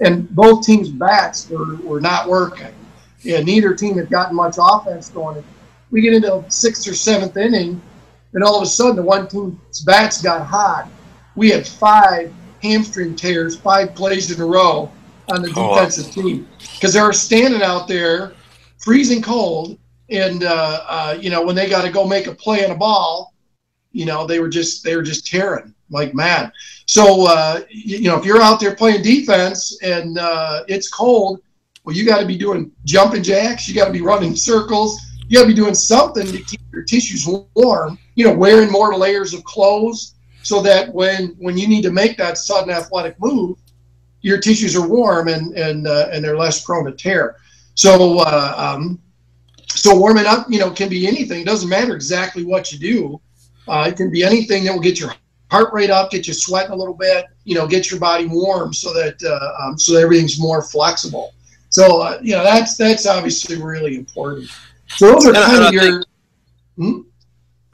And 0.00 0.28
both 0.30 0.64
teams' 0.64 0.88
bats 0.88 1.48
were, 1.48 1.76
were 1.76 2.00
not 2.00 2.28
working. 2.28 2.74
And 3.28 3.46
neither 3.46 3.74
team 3.74 3.96
had 3.96 4.10
gotten 4.10 4.36
much 4.36 4.56
offense 4.58 5.08
going. 5.08 5.42
We 5.90 6.00
get 6.00 6.12
into 6.12 6.44
sixth 6.48 6.86
or 6.88 6.94
seventh 6.94 7.36
inning, 7.36 7.80
and 8.34 8.44
all 8.44 8.56
of 8.56 8.62
a 8.62 8.66
sudden, 8.66 8.96
the 8.96 9.02
one 9.02 9.28
team's 9.28 9.80
bats 9.80 10.20
got 10.20 10.44
hot. 10.44 10.88
We 11.34 11.50
had 11.50 11.66
five 11.66 12.32
hamstring 12.62 13.16
tears, 13.16 13.56
five 13.56 13.94
plays 13.94 14.30
in 14.30 14.40
a 14.40 14.46
row 14.46 14.90
on 15.28 15.42
the 15.42 15.52
oh. 15.56 15.74
defensive 15.74 16.12
team 16.12 16.48
because 16.74 16.94
they 16.94 17.02
were 17.02 17.12
standing 17.12 17.62
out 17.62 17.88
there 17.88 18.34
freezing 18.78 19.22
cold. 19.22 19.78
And, 20.08 20.44
uh, 20.44 20.84
uh, 20.86 21.18
you 21.20 21.30
know, 21.30 21.44
when 21.44 21.56
they 21.56 21.68
got 21.68 21.84
to 21.84 21.90
go 21.90 22.06
make 22.06 22.28
a 22.28 22.34
play 22.34 22.64
on 22.64 22.70
a 22.70 22.76
ball, 22.76 23.34
you 23.90 24.06
know, 24.06 24.26
they 24.26 24.38
were 24.38 24.48
just 24.48 24.84
they 24.84 24.94
were 24.94 25.02
just 25.02 25.26
tearing 25.26 25.74
like 25.90 26.14
mad. 26.14 26.52
So 26.86 27.26
uh, 27.26 27.62
you, 27.68 27.98
you, 27.98 28.08
know, 28.08 28.18
if 28.18 28.24
you're 28.24 28.42
out 28.42 28.60
there 28.60 28.74
playing 28.76 29.02
defense 29.02 29.78
and 29.82 30.18
uh, 30.18 30.64
it's 30.68 30.88
cold, 30.88 31.40
well, 31.84 31.96
you 31.96 32.04
got 32.04 32.20
to 32.20 32.26
be 32.26 32.36
doing 32.36 32.70
jumping 32.84 33.22
jacks. 33.22 33.68
You 33.68 33.74
got 33.74 33.86
to 33.86 33.92
be 33.92 34.02
running 34.02 34.36
circles. 34.36 35.00
You 35.28 35.38
got 35.38 35.42
to 35.42 35.48
be 35.48 35.54
doing 35.54 35.74
something 35.74 36.26
to 36.26 36.38
keep 36.42 36.60
your 36.72 36.82
tissues 36.82 37.26
warm. 37.54 37.98
You 38.14 38.26
know, 38.26 38.34
wearing 38.34 38.70
more 38.70 38.96
layers 38.96 39.34
of 39.34 39.42
clothes 39.44 40.14
so 40.42 40.60
that 40.62 40.92
when 40.92 41.28
when 41.38 41.56
you 41.56 41.66
need 41.66 41.82
to 41.82 41.90
make 41.90 42.16
that 42.18 42.38
sudden 42.38 42.70
athletic 42.70 43.18
move, 43.20 43.58
your 44.26 44.38
tissues 44.38 44.74
are 44.74 44.86
warm 44.86 45.28
and 45.28 45.56
and 45.56 45.86
uh, 45.86 46.08
and 46.10 46.24
they're 46.24 46.36
less 46.36 46.64
prone 46.64 46.84
to 46.84 46.90
tear. 46.90 47.36
So 47.74 48.18
uh, 48.18 48.54
um, 48.56 48.98
so 49.68 49.96
warming 49.96 50.26
up, 50.26 50.46
you 50.50 50.58
know, 50.58 50.70
can 50.72 50.88
be 50.88 51.06
anything. 51.06 51.42
It 51.42 51.46
doesn't 51.46 51.68
matter 51.68 51.94
exactly 51.94 52.44
what 52.44 52.72
you 52.72 52.78
do. 52.78 53.20
Uh, 53.68 53.86
it 53.88 53.96
can 53.96 54.10
be 54.10 54.24
anything 54.24 54.64
that 54.64 54.72
will 54.72 54.80
get 54.80 54.98
your 54.98 55.14
heart 55.52 55.72
rate 55.72 55.90
up, 55.90 56.10
get 56.10 56.26
you 56.26 56.34
sweating 56.34 56.72
a 56.72 56.76
little 56.76 56.94
bit, 56.94 57.26
you 57.44 57.54
know, 57.54 57.68
get 57.68 57.88
your 57.88 58.00
body 58.00 58.26
warm 58.26 58.72
so 58.72 58.92
that 58.94 59.22
uh, 59.22 59.64
um, 59.64 59.78
so 59.78 59.94
that 59.94 60.00
everything's 60.00 60.40
more 60.40 60.60
flexible. 60.60 61.32
So 61.68 62.02
uh, 62.02 62.18
you 62.20 62.32
know 62.32 62.42
that's 62.42 62.76
that's 62.76 63.06
obviously 63.06 63.62
really 63.62 63.94
important. 63.94 64.50
So 64.88 65.12
those 65.12 65.26
are 65.26 65.36
and 65.36 65.44
kind 65.44 65.64
of 65.66 65.72
your. 65.72 65.82
Think, 65.82 66.04
hmm? 66.76 67.00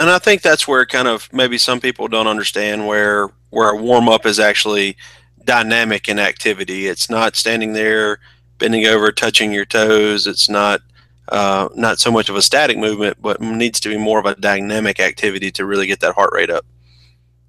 And 0.00 0.10
I 0.10 0.18
think 0.18 0.42
that's 0.42 0.68
where 0.68 0.84
kind 0.84 1.08
of 1.08 1.32
maybe 1.32 1.56
some 1.56 1.80
people 1.80 2.08
don't 2.08 2.26
understand 2.26 2.86
where 2.86 3.30
where 3.48 3.70
a 3.70 3.76
warm 3.76 4.08
up 4.10 4.26
is 4.26 4.38
actually 4.38 4.96
dynamic 5.44 6.08
in 6.08 6.18
activity. 6.18 6.86
It's 6.86 7.10
not 7.10 7.36
standing 7.36 7.72
there 7.72 8.18
bending 8.58 8.86
over, 8.86 9.10
touching 9.10 9.52
your 9.52 9.64
toes. 9.64 10.26
It's 10.26 10.48
not 10.48 10.80
uh, 11.28 11.68
not 11.74 11.98
so 11.98 12.10
much 12.10 12.28
of 12.28 12.36
a 12.36 12.42
static 12.42 12.76
movement, 12.76 13.16
but 13.20 13.40
needs 13.40 13.80
to 13.80 13.88
be 13.88 13.96
more 13.96 14.18
of 14.18 14.26
a 14.26 14.34
dynamic 14.34 15.00
activity 15.00 15.50
to 15.52 15.64
really 15.64 15.86
get 15.86 16.00
that 16.00 16.14
heart 16.14 16.30
rate 16.32 16.50
up. 16.50 16.64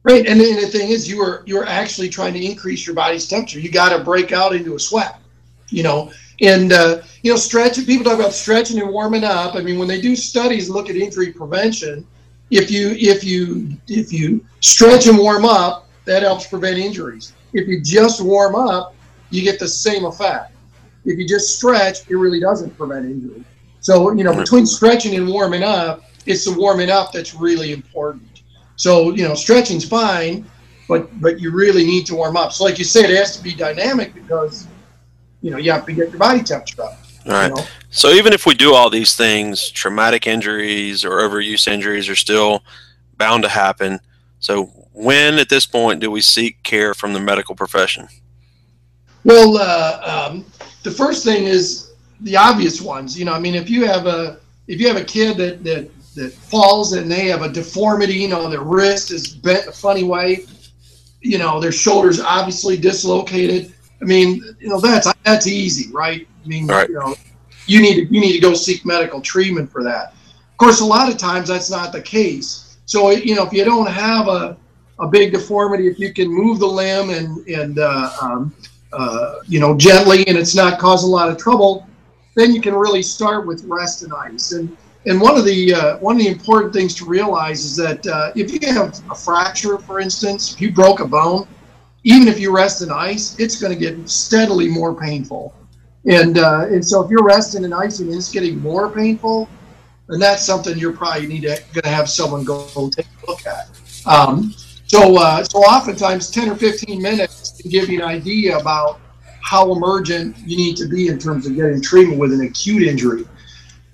Right, 0.04 0.26
and 0.26 0.40
then 0.40 0.60
the 0.60 0.68
thing 0.68 0.90
is, 0.90 1.08
you 1.08 1.22
are 1.22 1.44
you're 1.46 1.66
actually 1.66 2.10
trying 2.10 2.34
to 2.34 2.44
increase 2.44 2.86
your 2.86 2.96
body's 2.96 3.28
temperature. 3.28 3.60
You 3.60 3.72
got 3.72 3.96
to 3.96 4.04
break 4.04 4.32
out 4.32 4.54
into 4.54 4.76
a 4.76 4.80
sweat, 4.80 5.20
you 5.70 5.84
know. 5.84 6.12
And 6.42 6.74
uh, 6.74 7.02
you 7.22 7.32
know, 7.32 7.38
stretching. 7.38 7.86
People 7.86 8.04
talk 8.04 8.20
about 8.20 8.34
stretching 8.34 8.80
and 8.82 8.90
warming 8.90 9.24
up. 9.24 9.56
I 9.56 9.62
mean, 9.62 9.80
when 9.80 9.88
they 9.88 10.02
do 10.02 10.16
studies, 10.16 10.70
look 10.70 10.90
at 10.90 10.96
injury 10.96 11.32
prevention. 11.32 12.06
If 12.50 12.70
you 12.70 12.90
if 12.90 13.24
you 13.24 13.78
if 13.88 14.12
you 14.12 14.46
stretch 14.60 15.08
and 15.08 15.18
warm 15.18 15.46
up, 15.46 15.83
that 16.06 16.24
helps 16.24 16.48
prevent 16.48 16.78
injuries. 16.78 17.34
If 17.54 17.68
you 17.68 17.82
just 17.82 18.22
warm 18.22 18.56
up, 18.56 18.96
you 19.30 19.42
get 19.42 19.60
the 19.60 19.68
same 19.68 20.06
effect. 20.06 20.54
If 21.06 21.18
you 21.18 21.28
just 21.28 21.58
stretch, 21.58 22.10
it 22.10 22.16
really 22.16 22.40
doesn't 22.40 22.78
prevent 22.78 23.06
injury. 23.06 23.44
So, 23.80 24.12
you 24.14 24.24
know, 24.24 24.34
between 24.36 24.66
stretching 24.66 25.16
and 25.16 25.28
warming 25.28 25.64
up, 25.64 26.04
it's 26.26 26.46
the 26.46 26.54
warming 26.58 26.90
up 26.90 27.12
that's 27.12 27.34
really 27.34 27.74
important. 27.74 28.44
So, 28.76 29.14
you 29.14 29.28
know, 29.28 29.36
stretching's 29.36 29.88
fine, 29.88 30.46
but 30.88 31.20
but 31.20 31.40
you 31.40 31.52
really 31.52 31.86
need 31.86 32.06
to 32.08 32.16
warm 32.16 32.38
up. 32.38 32.54
So, 32.54 32.64
like 32.64 32.80
you 32.80 32.86
said, 32.86 33.10
it 33.10 33.18
has 33.18 33.36
to 33.38 33.44
be 33.44 33.54
dynamic 33.54 34.14
because, 34.14 34.68
you 35.42 35.52
know, 35.52 35.58
you 35.58 35.72
have 35.72 35.86
to 35.86 35.94
get 35.94 36.10
your 36.10 36.18
body 36.18 36.42
temperature 36.42 36.84
up. 36.84 36.98
All 37.26 37.32
right. 37.34 37.50
You 37.50 37.56
know? 37.56 37.66
So 37.90 38.10
even 38.10 38.34
if 38.34 38.46
we 38.46 38.56
do 38.56 38.74
all 38.74 38.90
these 38.90 39.16
things, 39.16 39.70
traumatic 39.70 40.26
injuries 40.28 41.06
or 41.06 41.20
overuse 41.20 41.68
injuries 41.68 42.10
are 42.10 42.16
still 42.16 42.64
bound 43.18 43.44
to 43.44 43.50
happen. 43.50 44.00
So 44.40 44.83
when 44.94 45.40
at 45.40 45.50
this 45.50 45.66
point 45.66 46.00
do 46.00 46.10
we 46.10 46.22
seek 46.22 46.64
care 46.64 46.94
from 46.94 47.14
the 47.14 47.20
medical 47.20 47.56
profession? 47.56 48.08
Well, 49.24 49.58
uh, 49.58 50.30
um, 50.30 50.46
the 50.84 50.92
first 50.92 51.24
thing 51.24 51.46
is 51.46 51.94
the 52.22 52.38
obvious 52.38 52.82
ones. 52.82 53.18
You 53.18 53.26
know, 53.26 53.34
I 53.34 53.40
mean, 53.40 53.56
if 53.56 53.70
you 53.70 53.86
have 53.86 54.06
a 54.06 54.40
if 54.68 54.80
you 54.80 54.88
have 54.88 54.98
a 54.98 55.04
kid 55.04 55.38
that 55.38 55.64
that 55.64 55.90
that 56.16 56.32
falls 56.34 56.94
and 56.94 57.12
they 57.12 57.28
have 57.28 57.42
a 57.42 57.50
deformity, 57.50 58.14
you 58.14 58.28
know, 58.28 58.50
their 58.50 58.62
wrist 58.62 59.12
is 59.12 59.28
bent 59.28 59.68
a 59.68 59.72
funny 59.72 60.04
way, 60.04 60.46
you 61.22 61.38
know, 61.38 61.60
their 61.60 61.72
shoulders 61.72 62.20
obviously 62.20 62.78
dislocated. 62.78 63.74
I 64.02 64.06
mean, 64.06 64.44
you 64.60 64.70
know, 64.70 64.80
that's 64.80 65.12
that's 65.24 65.48
easy, 65.48 65.92
right? 65.92 66.28
I 66.44 66.48
mean, 66.48 66.68
right. 66.68 66.88
you 66.88 66.96
know, 66.96 67.16
you 67.66 67.82
need 67.82 67.96
to 67.96 68.14
you 68.14 68.22
need 68.22 68.34
to 68.34 68.40
go 68.40 68.54
seek 68.54 68.86
medical 68.86 69.22
treatment 69.22 69.72
for 69.72 69.84
that. 69.84 70.14
Of 70.52 70.58
course, 70.58 70.82
a 70.82 70.86
lot 70.86 71.10
of 71.12 71.18
times 71.18 71.48
that's 71.48 71.72
not 71.72 71.92
the 71.92 72.02
case. 72.02 72.78
So, 72.86 73.10
you 73.12 73.34
know, 73.36 73.46
if 73.46 73.54
you 73.54 73.64
don't 73.64 73.90
have 73.90 74.28
a 74.28 74.58
a 75.00 75.08
big 75.08 75.32
deformity, 75.32 75.88
if 75.88 76.00
you 76.00 76.14
can 76.14 76.28
move 76.28 76.60
the 76.60 76.68
limb 76.68 77.10
and 77.10 77.46
and 77.48 77.80
uh, 77.80 78.12
um, 78.22 78.56
uh, 78.92 79.36
you 79.48 79.60
know 79.60 79.76
gently 79.76 80.26
and 80.28 80.38
it's 80.38 80.56
not 80.56 80.80
causing 80.80 81.10
a 81.10 81.12
lot 81.12 81.30
of 81.30 81.38
trouble, 81.38 81.88
then 82.36 82.54
you 82.54 82.62
can 82.62 82.74
really 82.74 83.04
start 83.04 83.46
with 83.48 83.64
rest 83.66 84.04
and 84.04 84.14
ice. 84.14 84.52
And 84.52 84.76
and 85.06 85.20
one 85.20 85.38
of 85.38 85.46
the 85.46 85.74
uh, 85.74 85.98
one 85.98 86.16
of 86.16 86.22
the 86.22 86.30
important 86.30 86.74
things 86.74 86.94
to 86.96 87.06
realize 87.06 87.66
is 87.66 87.76
that 87.78 88.06
uh, 88.08 88.32
if 88.36 88.52
you 88.52 88.60
have 88.74 89.00
a 89.10 89.16
fracture, 89.16 89.78
for 89.78 90.00
instance, 90.00 90.54
if 90.54 90.62
you 90.62 90.72
broke 90.72 91.00
a 91.00 91.08
bone, 91.08 91.48
even 92.04 92.28
if 92.28 92.40
you 92.40 92.56
rest 92.56 92.82
in 92.82 92.92
ice, 92.92 93.38
it's 93.40 93.60
going 93.60 93.74
to 93.74 93.80
get 93.80 94.10
steadily 94.10 94.68
more 94.68 94.94
painful. 94.94 95.54
And 96.06 96.38
uh, 96.38 96.68
and 96.70 96.86
so 96.86 97.04
if 97.04 97.10
you're 97.10 97.24
resting 97.24 97.64
in 97.64 97.74
ice 97.74 98.00
and 98.00 98.14
it's 98.14 98.32
getting 98.32 98.60
more 98.60 98.90
painful, 98.90 99.48
then 100.08 100.20
that's 100.20 100.46
something 100.46 100.78
you're 100.78 100.94
probably 100.94 101.28
need 101.28 101.42
to 101.44 101.62
going 101.74 101.84
to 101.84 101.90
have 101.90 102.10
someone 102.10 102.44
go 102.44 102.90
take 102.90 103.06
a 103.06 103.26
look 103.26 103.46
at. 103.48 103.70
Um, 104.06 104.54
so 104.94 105.18
uh, 105.18 105.44
so 105.44 105.58
oftentimes 105.60 106.30
10 106.30 106.50
or 106.50 106.56
15 106.56 107.02
minutes 107.02 107.50
to 107.50 107.68
give 107.68 107.90
you 107.90 108.00
an 108.00 108.08
idea 108.08 108.56
about 108.60 109.00
how 109.42 109.72
emergent 109.72 110.38
you 110.46 110.56
need 110.56 110.78
to 110.78 110.88
be 110.88 111.08
in 111.08 111.18
terms 111.18 111.48
of 111.48 111.56
getting 111.56 111.82
treatment 111.82 112.20
with 112.20 112.32
an 112.32 112.42
acute 112.42 112.84
injury. 112.84 113.26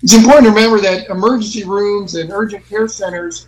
It's 0.01 0.13
important 0.13 0.45
to 0.47 0.49
remember 0.49 0.81
that 0.81 1.07
emergency 1.07 1.63
rooms 1.63 2.15
and 2.15 2.31
urgent 2.31 2.67
care 2.67 2.89
centers 2.89 3.47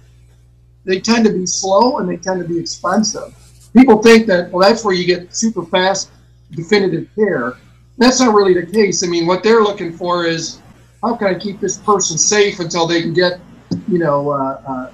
they 0.85 1.01
tend 1.01 1.25
to 1.25 1.33
be 1.33 1.45
slow 1.45 1.97
and 1.97 2.09
they 2.09 2.15
tend 2.15 2.41
to 2.41 2.47
be 2.47 2.57
expensive. 2.57 3.35
People 3.75 4.01
think 4.01 4.27
that 4.27 4.49
well 4.49 4.65
that's 4.65 4.85
where 4.85 4.95
you 4.95 5.05
get 5.05 5.35
super 5.35 5.63
fast 5.65 6.09
definitive 6.51 7.09
care. 7.15 7.57
That's 7.97 8.21
not 8.21 8.33
really 8.33 8.53
the 8.53 8.65
case. 8.65 9.03
I 9.03 9.07
mean, 9.07 9.27
what 9.27 9.43
they're 9.43 9.61
looking 9.61 9.91
for 9.91 10.25
is 10.25 10.61
how 11.03 11.17
can 11.17 11.27
I 11.27 11.37
keep 11.37 11.59
this 11.59 11.77
person 11.77 12.17
safe 12.17 12.61
until 12.61 12.87
they 12.87 13.01
can 13.01 13.13
get, 13.13 13.41
you 13.89 13.99
know, 13.99 14.29
uh, 14.31 14.61
uh, 14.65 14.91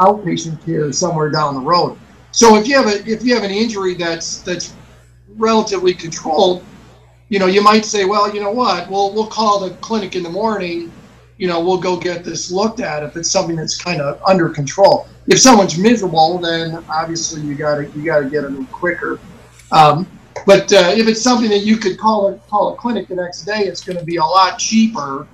outpatient 0.00 0.64
care 0.64 0.90
somewhere 0.92 1.30
down 1.30 1.54
the 1.54 1.60
road. 1.60 1.96
So 2.32 2.56
if 2.56 2.66
you 2.66 2.76
have 2.76 2.86
a 2.86 3.08
if 3.10 3.24
you 3.24 3.34
have 3.34 3.44
an 3.44 3.50
injury 3.50 3.94
that's 3.94 4.40
that's 4.42 4.74
relatively 5.36 5.94
controlled, 5.94 6.64
you 7.28 7.38
know, 7.38 7.46
you 7.46 7.62
might 7.62 7.84
say, 7.84 8.04
well, 8.04 8.32
you 8.34 8.40
know 8.40 8.52
what, 8.52 8.90
we'll 8.90 9.12
we'll 9.14 9.26
call 9.26 9.60
the 9.60 9.70
clinic 9.76 10.16
in 10.16 10.22
the 10.22 10.30
morning. 10.30 10.92
You 11.38 11.48
know, 11.48 11.60
we'll 11.60 11.80
go 11.80 11.96
get 11.96 12.22
this 12.22 12.50
looked 12.50 12.80
at 12.80 13.02
if 13.02 13.16
it's 13.16 13.30
something 13.30 13.56
that's 13.56 13.76
kind 13.76 14.00
of 14.00 14.20
under 14.24 14.48
control. 14.48 15.08
If 15.26 15.40
someone's 15.40 15.78
miserable, 15.78 16.38
then 16.38 16.84
obviously 16.88 17.40
you 17.42 17.54
got 17.54 17.76
to 17.76 17.90
you 17.98 18.04
got 18.04 18.20
to 18.20 18.28
get 18.28 18.42
them 18.42 18.66
quicker. 18.66 19.18
Um, 19.72 20.06
but 20.46 20.72
uh, 20.72 20.92
if 20.94 21.06
it's 21.08 21.22
something 21.22 21.50
that 21.50 21.60
you 21.60 21.76
could 21.76 21.98
call 21.98 22.28
a 22.28 22.38
call 22.48 22.74
a 22.74 22.76
clinic 22.76 23.08
the 23.08 23.16
next 23.16 23.42
day, 23.42 23.60
it's 23.60 23.82
going 23.82 23.98
to 23.98 24.04
be 24.04 24.16
a 24.16 24.24
lot 24.24 24.58
cheaper, 24.58 25.26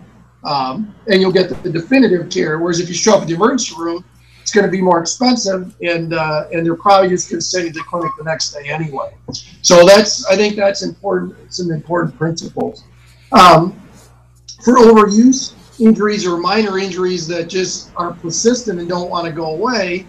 um, 0.44 0.94
and 1.08 1.20
you'll 1.20 1.32
get 1.32 1.48
the, 1.48 1.54
the 1.56 1.70
definitive 1.70 2.30
care. 2.30 2.58
Whereas 2.58 2.80
if 2.80 2.88
you 2.88 2.94
show 2.94 3.16
up 3.16 3.22
at 3.22 3.28
the 3.28 3.34
emergency 3.34 3.74
room, 3.78 4.04
it's 4.46 4.52
going 4.52 4.64
to 4.64 4.70
be 4.70 4.80
more 4.80 5.00
expensive, 5.00 5.74
and 5.82 6.14
uh, 6.14 6.46
and 6.52 6.64
they're 6.64 6.76
probably 6.76 7.08
just 7.08 7.28
going 7.28 7.40
to 7.40 7.44
send 7.44 7.66
you 7.66 7.72
to 7.72 7.80
the 7.80 7.84
clinic 7.84 8.12
the 8.16 8.22
next 8.22 8.52
day 8.52 8.68
anyway. 8.68 9.12
So 9.62 9.84
that's 9.84 10.24
I 10.26 10.36
think 10.36 10.54
that's 10.54 10.82
important. 10.82 11.52
Some 11.52 11.72
important 11.72 12.16
principles. 12.16 12.84
Um, 13.32 13.72
for 14.62 14.74
overuse 14.76 15.54
injuries 15.80 16.24
or 16.24 16.36
minor 16.38 16.78
injuries 16.78 17.26
that 17.26 17.48
just 17.48 17.90
are 17.96 18.12
persistent 18.12 18.78
and 18.78 18.88
don't 18.88 19.10
want 19.10 19.26
to 19.26 19.32
go 19.32 19.46
away, 19.46 20.06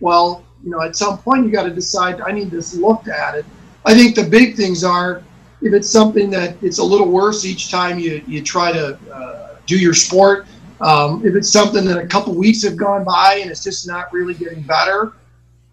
well, 0.00 0.44
you 0.64 0.70
know, 0.70 0.80
at 0.80 0.96
some 0.96 1.18
point 1.18 1.46
you 1.46 1.52
got 1.52 1.62
to 1.62 1.72
decide 1.72 2.20
I 2.20 2.32
need 2.32 2.50
this 2.50 2.74
looked 2.74 3.06
at. 3.06 3.36
It. 3.36 3.46
I 3.84 3.94
think 3.94 4.16
the 4.16 4.24
big 4.24 4.56
things 4.56 4.82
are 4.82 5.22
if 5.62 5.72
it's 5.72 5.88
something 5.88 6.28
that 6.30 6.56
it's 6.60 6.78
a 6.78 6.84
little 6.84 7.08
worse 7.08 7.44
each 7.44 7.70
time 7.70 8.00
you 8.00 8.20
you 8.26 8.42
try 8.42 8.72
to 8.72 8.98
uh, 9.14 9.58
do 9.64 9.78
your 9.78 9.94
sport 9.94 10.48
um, 10.80 11.24
if 11.24 11.34
it's 11.34 11.50
something 11.50 11.84
that 11.86 11.98
a 11.98 12.06
couple 12.06 12.34
weeks 12.34 12.62
have 12.62 12.76
gone 12.76 13.04
by 13.04 13.38
and 13.40 13.50
it's 13.50 13.64
just 13.64 13.86
not 13.86 14.12
really 14.12 14.34
getting 14.34 14.62
better, 14.62 15.12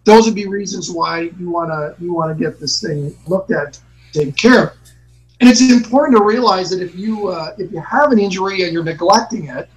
those 0.04 0.26
would 0.26 0.34
be 0.34 0.46
reasons 0.46 0.90
why 0.90 1.30
you 1.38 1.50
want 1.50 1.70
to 1.70 1.94
you 2.02 2.12
want 2.12 2.36
to 2.36 2.42
get 2.42 2.60
this 2.60 2.80
thing 2.80 3.16
looked 3.26 3.50
at, 3.50 3.78
taken 4.12 4.32
care 4.32 4.64
of. 4.64 4.72
And 5.40 5.50
it's 5.50 5.60
important 5.60 6.16
to 6.16 6.24
realize 6.24 6.70
that 6.70 6.80
if 6.80 6.94
you 6.94 7.28
uh, 7.28 7.54
if 7.58 7.72
you 7.72 7.80
have 7.80 8.12
an 8.12 8.18
injury 8.18 8.62
and 8.62 8.72
you're 8.72 8.84
neglecting 8.84 9.48
it, 9.48 9.68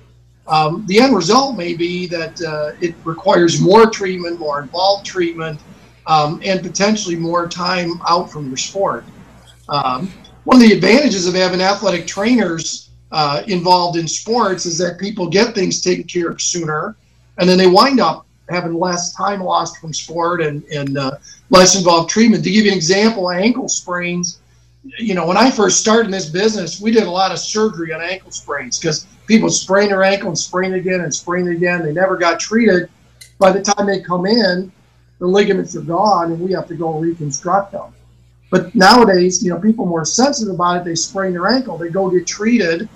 um, 0.48 0.86
the 0.88 1.00
end 1.00 1.16
result 1.16 1.58
may 1.58 1.74
be 1.74 2.08
that 2.08 2.42
uh, 2.42 2.72
it 2.80 2.96
requires 3.04 3.60
more 3.60 3.90
treatment, 3.90 4.40
more 4.40 4.62
involved 4.62 5.06
treatment, 5.06 5.60
um, 6.06 6.42
and 6.44 6.62
potentially 6.62 7.16
more 7.16 7.48
time 7.48 8.00
out 8.08 8.32
from 8.32 8.48
your 8.48 8.58
sport. 8.58 9.04
Um, 9.68 10.12
one 10.46 10.56
of 10.58 10.64
the 10.64 10.74
advantages 10.74 11.28
of 11.28 11.34
having 11.34 11.60
athletic 11.60 12.08
trainers 12.08 12.87
uh, 13.12 13.44
involved 13.48 13.98
in 13.98 14.08
sports 14.08 14.66
is 14.66 14.78
that 14.80 15.00
people 15.00 15.30
get 15.30 15.56
things 15.56 15.82
taken 15.82 16.04
care 16.04 16.30
of 16.30 16.42
sooner, 16.42 16.96
and 17.38 17.48
then 17.48 17.58
they 17.58 17.68
wind 17.68 18.00
up 18.00 18.26
having 18.50 18.74
less 18.74 19.14
time 19.14 19.42
lost 19.42 19.78
from 19.80 19.94
sport 19.94 20.42
and, 20.42 20.64
and 20.66 20.98
uh, 20.98 21.18
less 21.50 21.78
involved 21.78 22.10
treatment. 22.10 22.44
To 22.44 22.52
give 22.52 22.66
you 22.66 22.72
an 22.72 22.78
example, 22.78 23.30
ankle 23.30 23.68
sprains. 23.68 24.40
You 25.00 25.16
know, 25.16 25.28
when 25.28 25.36
I 25.36 25.52
first 25.52 25.82
started 25.82 26.06
in 26.06 26.12
this 26.12 26.30
business, 26.30 26.80
we 26.80 26.92
did 26.92 27.04
a 27.04 27.12
lot 27.12 27.32
of 27.32 27.40
surgery 27.40 27.92
on 27.94 28.02
ankle 28.02 28.32
sprains 28.32 28.80
because 28.80 29.06
people 29.26 29.50
sprain 29.50 29.90
their 29.90 30.04
ankle 30.04 30.30
and 30.30 30.38
sprain 30.38 30.74
again 30.74 31.02
and 31.02 31.14
sprain 31.14 31.50
again. 31.50 31.84
They 31.84 31.92
never 31.92 32.16
got 32.16 32.40
treated. 32.40 32.90
By 33.38 33.52
the 33.52 33.62
time 33.62 33.86
they 33.86 34.00
come 34.00 34.26
in, 34.26 34.72
the 35.20 35.28
ligaments 35.28 35.76
are 35.76 35.82
gone 35.82 36.32
and 36.32 36.40
we 36.40 36.54
have 36.54 36.68
to 36.68 36.76
go 36.76 36.98
reconstruct 37.00 37.74
them. 37.74 37.94
But 38.50 38.74
nowadays, 38.74 39.44
you 39.44 39.50
know, 39.50 39.60
people 39.60 39.86
more 39.86 40.06
sensitive 40.06 40.56
about 40.56 40.78
it. 40.78 40.86
They 40.86 40.96
sprain 40.96 41.34
their 41.34 41.48
ankle, 41.48 41.78
they 41.78 41.90
go 41.90 42.10
get 42.10 42.26
treated, 42.26 42.88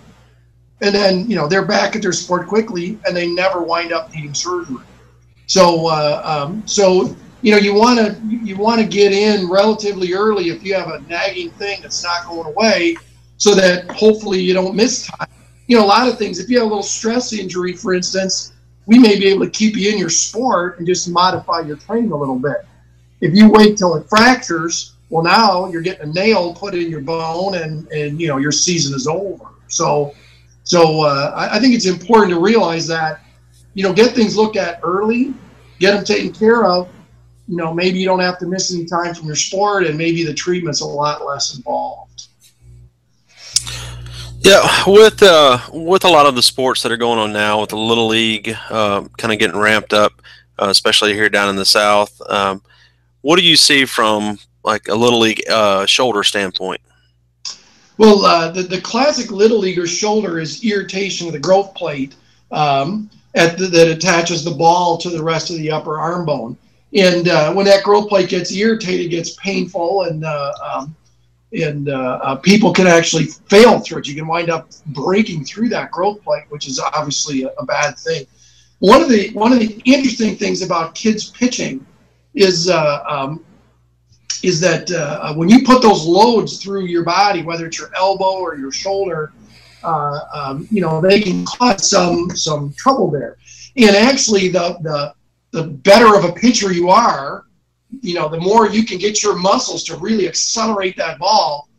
and 0.81 0.96
then 0.96 1.29
you 1.29 1.36
know 1.36 1.48
they're 1.48 1.65
back 1.65 1.96
at 1.96 2.01
their 2.01 2.13
sport 2.13 2.48
quickly, 2.48 2.98
and 3.05 3.15
they 3.15 3.27
never 3.27 3.62
wind 3.62 3.91
up 3.91 4.13
needing 4.13 4.34
surgery. 4.34 4.84
So, 5.48 5.88
uh, 5.88 6.22
um, 6.24 6.63
so 6.65 7.15
you 7.41 7.51
know, 7.51 7.58
you 7.58 7.74
want 7.74 8.00
to 8.00 8.17
you 8.25 8.55
want 8.55 8.81
to 8.81 8.88
get 8.88 9.12
in 9.12 9.50
relatively 9.50 10.13
early 10.13 10.50
if 10.50 10.63
you 10.63 10.74
have 10.75 10.89
a 10.89 11.01
nagging 11.01 11.50
thing 11.51 11.81
that's 11.81 12.03
not 12.03 12.27
going 12.27 12.48
away, 12.48 12.96
so 13.38 13.55
that 13.55 13.89
hopefully 13.91 14.39
you 14.39 14.53
don't 14.53 14.75
miss 14.75 15.08
time. 15.08 15.27
You 15.67 15.77
know, 15.77 15.86
a 15.86 15.88
lot 15.88 16.08
of 16.08 16.17
things. 16.17 16.39
If 16.39 16.50
you 16.50 16.60
have 16.60 16.67
a 16.67 16.70
little 16.70 16.84
stress 16.84 17.34
injury, 17.34 17.74
for 17.74 17.93
instance, 17.93 18.53
we 18.86 19.00
may 19.00 19.17
be 19.17 19.27
able 19.27 19.46
to 19.46 19.51
keep 19.51 19.75
you 19.75 19.91
in 19.91 19.98
your 19.98 20.10
sport 20.10 20.77
and 20.77 20.86
just 20.86 21.10
modify 21.10 21.62
your 21.62 21.77
training 21.77 22.12
a 22.12 22.15
little 22.15 22.38
bit. 22.38 22.65
If 23.22 23.36
you 23.36 23.50
wait 23.50 23.77
till 23.77 23.96
it 23.96 24.08
fractures, 24.08 24.90
well, 25.11 25.23
now 25.23 25.67
you're 25.67 25.81
getting 25.81 26.09
a 26.09 26.13
nail 26.13 26.53
put 26.53 26.73
in 26.73 26.89
your 26.89 27.01
bone, 27.01 27.55
and 27.55 27.85
and 27.91 28.19
you 28.19 28.29
know 28.29 28.37
your 28.37 28.53
season 28.53 28.95
is 28.95 29.07
over. 29.07 29.45
So, 29.67 30.15
so 30.63 31.01
uh, 31.01 31.33
I, 31.35 31.57
I 31.57 31.59
think 31.59 31.75
it's 31.75 31.85
important 31.85 32.31
to 32.31 32.39
realize 32.39 32.87
that 32.87 33.19
you 33.73 33.83
know 33.83 33.93
get 33.93 34.15
things 34.15 34.37
looked 34.37 34.55
at 34.55 34.79
early, 34.83 35.33
get 35.79 35.93
them 35.93 36.05
taken 36.05 36.33
care 36.33 36.63
of. 36.65 36.87
You 37.49 37.57
know, 37.57 37.73
maybe 37.73 37.99
you 37.99 38.05
don't 38.05 38.21
have 38.21 38.39
to 38.39 38.45
miss 38.45 38.73
any 38.73 38.85
time 38.85 39.13
from 39.13 39.27
your 39.27 39.35
sport, 39.35 39.85
and 39.85 39.97
maybe 39.97 40.23
the 40.23 40.33
treatment's 40.33 40.79
a 40.79 40.85
lot 40.85 41.25
less 41.25 41.57
involved. 41.57 42.27
Yeah, 44.39 44.65
with 44.87 45.21
uh, 45.21 45.59
with 45.73 46.05
a 46.05 46.09
lot 46.09 46.25
of 46.25 46.35
the 46.35 46.41
sports 46.41 46.83
that 46.83 46.91
are 46.93 46.97
going 46.97 47.19
on 47.19 47.33
now, 47.33 47.59
with 47.59 47.71
the 47.71 47.77
little 47.77 48.07
league 48.07 48.55
uh, 48.69 49.03
kind 49.17 49.33
of 49.33 49.39
getting 49.39 49.59
ramped 49.59 49.91
up, 49.91 50.21
uh, 50.57 50.69
especially 50.69 51.13
here 51.13 51.27
down 51.27 51.49
in 51.49 51.57
the 51.57 51.65
south, 51.65 52.19
um, 52.29 52.63
what 53.19 53.37
do 53.37 53.43
you 53.43 53.57
see 53.57 53.83
from 53.83 54.39
like 54.63 54.87
a 54.87 54.95
little 54.95 55.19
league 55.19 55.41
uh, 55.49 55.85
shoulder 55.85 56.23
standpoint? 56.23 56.81
Well, 57.97 58.25
uh, 58.25 58.51
the 58.51 58.63
the 58.63 58.81
classic 58.81 59.31
little 59.31 59.59
leaguer 59.59 59.85
shoulder 59.85 60.39
is 60.39 60.63
irritation 60.63 61.27
of 61.27 61.33
the 61.33 61.39
growth 61.39 61.75
plate 61.75 62.15
um, 62.51 63.09
the, 63.33 63.69
that 63.71 63.87
attaches 63.89 64.43
the 64.43 64.51
ball 64.51 64.97
to 64.97 65.09
the 65.09 65.21
rest 65.21 65.49
of 65.49 65.57
the 65.57 65.69
upper 65.71 65.99
arm 65.99 66.25
bone, 66.25 66.57
and 66.93 67.27
uh, 67.27 67.53
when 67.53 67.65
that 67.65 67.83
growth 67.83 68.09
plate 68.09 68.29
gets 68.29 68.51
irritated, 68.51 69.07
it 69.07 69.09
gets 69.09 69.35
painful, 69.35 70.03
and 70.03 70.25
uh, 70.25 70.51
um, 70.63 70.95
and 71.53 71.89
uh, 71.89 72.19
uh, 72.23 72.35
people 72.37 72.73
can 72.73 72.87
actually 72.87 73.25
fail 73.25 73.79
through 73.79 73.99
it. 73.99 74.07
You 74.07 74.15
can 74.15 74.25
wind 74.25 74.49
up 74.49 74.69
breaking 74.87 75.45
through 75.45 75.69
that 75.69 75.91
growth 75.91 76.23
plate, 76.23 76.45
which 76.49 76.67
is 76.67 76.79
obviously 76.79 77.43
a, 77.43 77.49
a 77.59 77.65
bad 77.65 77.99
thing. 77.99 78.25
One 78.79 79.01
of 79.01 79.09
the 79.09 79.31
one 79.33 79.53
of 79.53 79.59
the 79.59 79.81
interesting 79.85 80.35
things 80.35 80.61
about 80.63 80.95
kids 80.95 81.29
pitching 81.29 81.85
is 82.33 82.69
um, 82.69 83.45
is 84.43 84.60
that 84.60 84.91
uh, 84.91 85.33
when 85.33 85.50
you 85.50 85.63
put 85.63 85.81
those 85.81 86.05
loads 86.05 86.62
through 86.62 86.86
your 86.86 87.03
body, 87.03 87.43
whether 87.43 87.65
it's 87.67 87.79
your 87.79 87.91
elbow 87.95 88.39
or 88.39 88.55
your 88.55 88.71
shoulder, 88.71 89.33
uh, 89.83 90.19
um, 90.33 90.67
you 90.71 90.81
know 90.81 91.01
they 91.01 91.21
can 91.21 91.45
cause 91.45 91.89
some 91.89 92.29
some 92.31 92.74
trouble 92.74 93.10
there. 93.10 93.38
And 93.77 93.95
actually, 93.95 94.50
the 94.50 94.77
the 94.81 95.13
the 95.51 95.63
better 95.63 96.15
of 96.15 96.25
a 96.25 96.31
pitcher 96.31 96.71
you 96.71 96.89
are, 96.89 97.45
you 97.89 98.13
know, 98.13 98.29
the 98.29 98.39
more 98.39 98.67
you 98.67 98.86
can 98.86 98.98
get 98.98 99.21
your 99.21 99.36
muscles 99.36 99.83
to 99.86 99.98
really 99.98 100.27
accelerate 100.27 100.95
that 100.98 101.19
ball, 101.19 101.69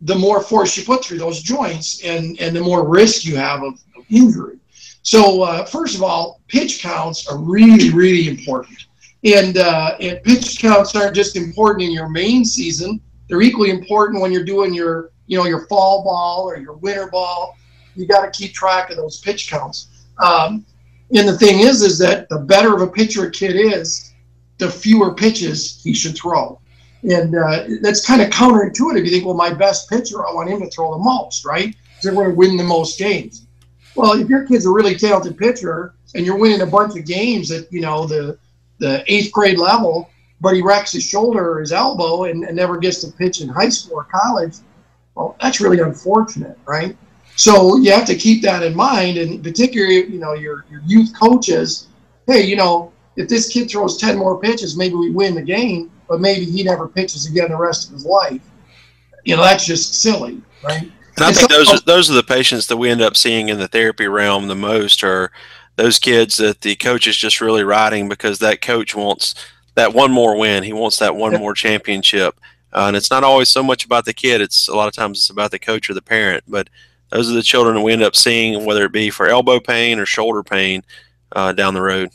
the 0.00 0.14
more 0.14 0.42
force 0.42 0.76
you 0.76 0.84
put 0.84 1.04
through 1.04 1.18
those 1.18 1.42
joints, 1.42 2.02
and 2.04 2.40
and 2.40 2.56
the 2.56 2.60
more 2.60 2.88
risk 2.88 3.24
you 3.24 3.36
have 3.36 3.62
of, 3.62 3.74
of 3.96 4.04
injury. 4.10 4.58
So 5.02 5.42
uh, 5.42 5.64
first 5.64 5.94
of 5.94 6.02
all, 6.02 6.40
pitch 6.48 6.80
counts 6.80 7.26
are 7.28 7.38
really 7.38 7.90
really 7.90 8.28
important. 8.28 8.86
And, 9.24 9.58
uh, 9.58 9.96
and 10.00 10.22
pitch 10.22 10.58
counts 10.58 10.94
aren't 10.96 11.14
just 11.14 11.36
important 11.36 11.82
in 11.82 11.92
your 11.92 12.08
main 12.08 12.44
season; 12.44 13.00
they're 13.28 13.42
equally 13.42 13.70
important 13.70 14.20
when 14.20 14.32
you're 14.32 14.44
doing 14.44 14.72
your, 14.72 15.10
you 15.26 15.36
know, 15.36 15.44
your 15.44 15.66
fall 15.66 16.02
ball 16.02 16.48
or 16.48 16.56
your 16.58 16.74
winter 16.74 17.08
ball. 17.08 17.56
You 17.96 18.06
got 18.06 18.24
to 18.24 18.30
keep 18.30 18.54
track 18.54 18.90
of 18.90 18.96
those 18.96 19.20
pitch 19.20 19.50
counts. 19.50 19.88
Um, 20.18 20.64
and 21.14 21.28
the 21.28 21.36
thing 21.36 21.60
is, 21.60 21.82
is 21.82 21.98
that 21.98 22.28
the 22.28 22.38
better 22.38 22.74
of 22.74 22.82
a 22.82 22.86
pitcher 22.86 23.26
a 23.26 23.30
kid 23.30 23.56
is, 23.56 24.12
the 24.58 24.70
fewer 24.70 25.14
pitches 25.14 25.80
he 25.82 25.92
should 25.92 26.16
throw. 26.16 26.60
And 27.02 27.34
uh, 27.34 27.64
that's 27.80 28.06
kind 28.06 28.20
of 28.20 28.28
counterintuitive. 28.28 29.04
You 29.04 29.10
think, 29.10 29.24
well, 29.24 29.34
my 29.34 29.52
best 29.52 29.88
pitcher, 29.88 30.26
I 30.26 30.32
want 30.32 30.50
him 30.50 30.60
to 30.60 30.70
throw 30.70 30.92
the 30.92 31.02
most, 31.02 31.44
right? 31.44 31.74
They're 32.02 32.12
going 32.12 32.30
to 32.30 32.34
win 32.34 32.56
the 32.56 32.64
most 32.64 32.98
games. 32.98 33.46
Well, 33.96 34.12
if 34.12 34.28
your 34.28 34.46
kid's 34.46 34.66
a 34.66 34.70
really 34.70 34.94
talented 34.94 35.36
pitcher 35.36 35.94
and 36.14 36.24
you're 36.24 36.38
winning 36.38 36.60
a 36.60 36.66
bunch 36.66 36.96
of 36.96 37.06
games 37.06 37.50
at, 37.50 37.72
you 37.72 37.80
know, 37.80 38.06
the 38.06 38.38
the 38.80 39.04
eighth 39.06 39.30
grade 39.30 39.58
level, 39.58 40.10
but 40.40 40.54
he 40.54 40.62
wrecks 40.62 40.92
his 40.92 41.04
shoulder 41.04 41.52
or 41.52 41.60
his 41.60 41.72
elbow 41.72 42.24
and, 42.24 42.44
and 42.44 42.56
never 42.56 42.78
gets 42.78 43.00
to 43.02 43.12
pitch 43.12 43.40
in 43.40 43.48
high 43.48 43.68
school 43.68 43.98
or 43.98 44.04
college, 44.04 44.56
well, 45.14 45.36
that's 45.40 45.60
really 45.60 45.80
unfortunate, 45.80 46.58
right? 46.66 46.96
So 47.36 47.76
you 47.76 47.92
have 47.92 48.06
to 48.06 48.16
keep 48.16 48.42
that 48.42 48.62
in 48.62 48.74
mind, 48.74 49.16
and 49.16 49.42
particularly, 49.42 50.06
you 50.06 50.18
know, 50.18 50.34
your 50.34 50.64
your 50.70 50.82
youth 50.84 51.12
coaches. 51.18 51.88
Hey, 52.26 52.42
you 52.44 52.56
know, 52.56 52.92
if 53.16 53.28
this 53.28 53.48
kid 53.48 53.70
throws 53.70 53.96
ten 53.96 54.18
more 54.18 54.38
pitches, 54.38 54.76
maybe 54.76 54.94
we 54.94 55.10
win 55.10 55.34
the 55.34 55.42
game, 55.42 55.90
but 56.08 56.20
maybe 56.20 56.44
he 56.44 56.62
never 56.62 56.88
pitches 56.88 57.26
again 57.30 57.50
the 57.50 57.56
rest 57.56 57.88
of 57.88 57.94
his 57.94 58.04
life. 58.04 58.42
you 59.24 59.36
know, 59.36 59.42
that's 59.42 59.66
just 59.66 60.02
silly, 60.02 60.40
right? 60.62 60.90
And 61.16 61.24
I 61.24 61.32
think 61.32 61.50
those 61.50 61.72
are, 61.72 61.80
those 61.80 62.10
are 62.10 62.14
the 62.14 62.22
patients 62.22 62.66
that 62.68 62.76
we 62.76 62.88
end 62.88 63.02
up 63.02 63.16
seeing 63.16 63.48
in 63.48 63.58
the 63.58 63.68
therapy 63.68 64.06
realm 64.06 64.48
the 64.48 64.54
most 64.54 65.04
are 65.04 65.30
those 65.80 65.98
kids 65.98 66.36
that 66.36 66.60
the 66.60 66.76
coach 66.76 67.06
is 67.06 67.16
just 67.16 67.40
really 67.40 67.64
riding 67.64 68.06
because 68.06 68.38
that 68.38 68.60
coach 68.60 68.94
wants 68.94 69.34
that 69.76 69.94
one 69.94 70.12
more 70.12 70.36
win. 70.36 70.62
He 70.62 70.74
wants 70.74 70.98
that 70.98 71.16
one 71.16 71.32
more 71.38 71.54
championship. 71.54 72.38
Uh, 72.70 72.84
and 72.88 72.96
it's 72.96 73.10
not 73.10 73.24
always 73.24 73.48
so 73.48 73.62
much 73.62 73.86
about 73.86 74.04
the 74.04 74.12
kid. 74.12 74.42
It's 74.42 74.68
a 74.68 74.74
lot 74.74 74.88
of 74.88 74.94
times 74.94 75.18
it's 75.18 75.30
about 75.30 75.52
the 75.52 75.58
coach 75.58 75.88
or 75.88 75.94
the 75.94 76.02
parent. 76.02 76.44
But 76.46 76.68
those 77.08 77.30
are 77.30 77.34
the 77.34 77.42
children 77.42 77.76
that 77.76 77.80
we 77.80 77.94
end 77.94 78.02
up 78.02 78.14
seeing, 78.14 78.66
whether 78.66 78.84
it 78.84 78.92
be 78.92 79.08
for 79.08 79.26
elbow 79.26 79.58
pain 79.58 79.98
or 79.98 80.04
shoulder 80.04 80.42
pain 80.42 80.84
uh, 81.32 81.52
down 81.52 81.72
the 81.72 81.80
road. 81.80 82.10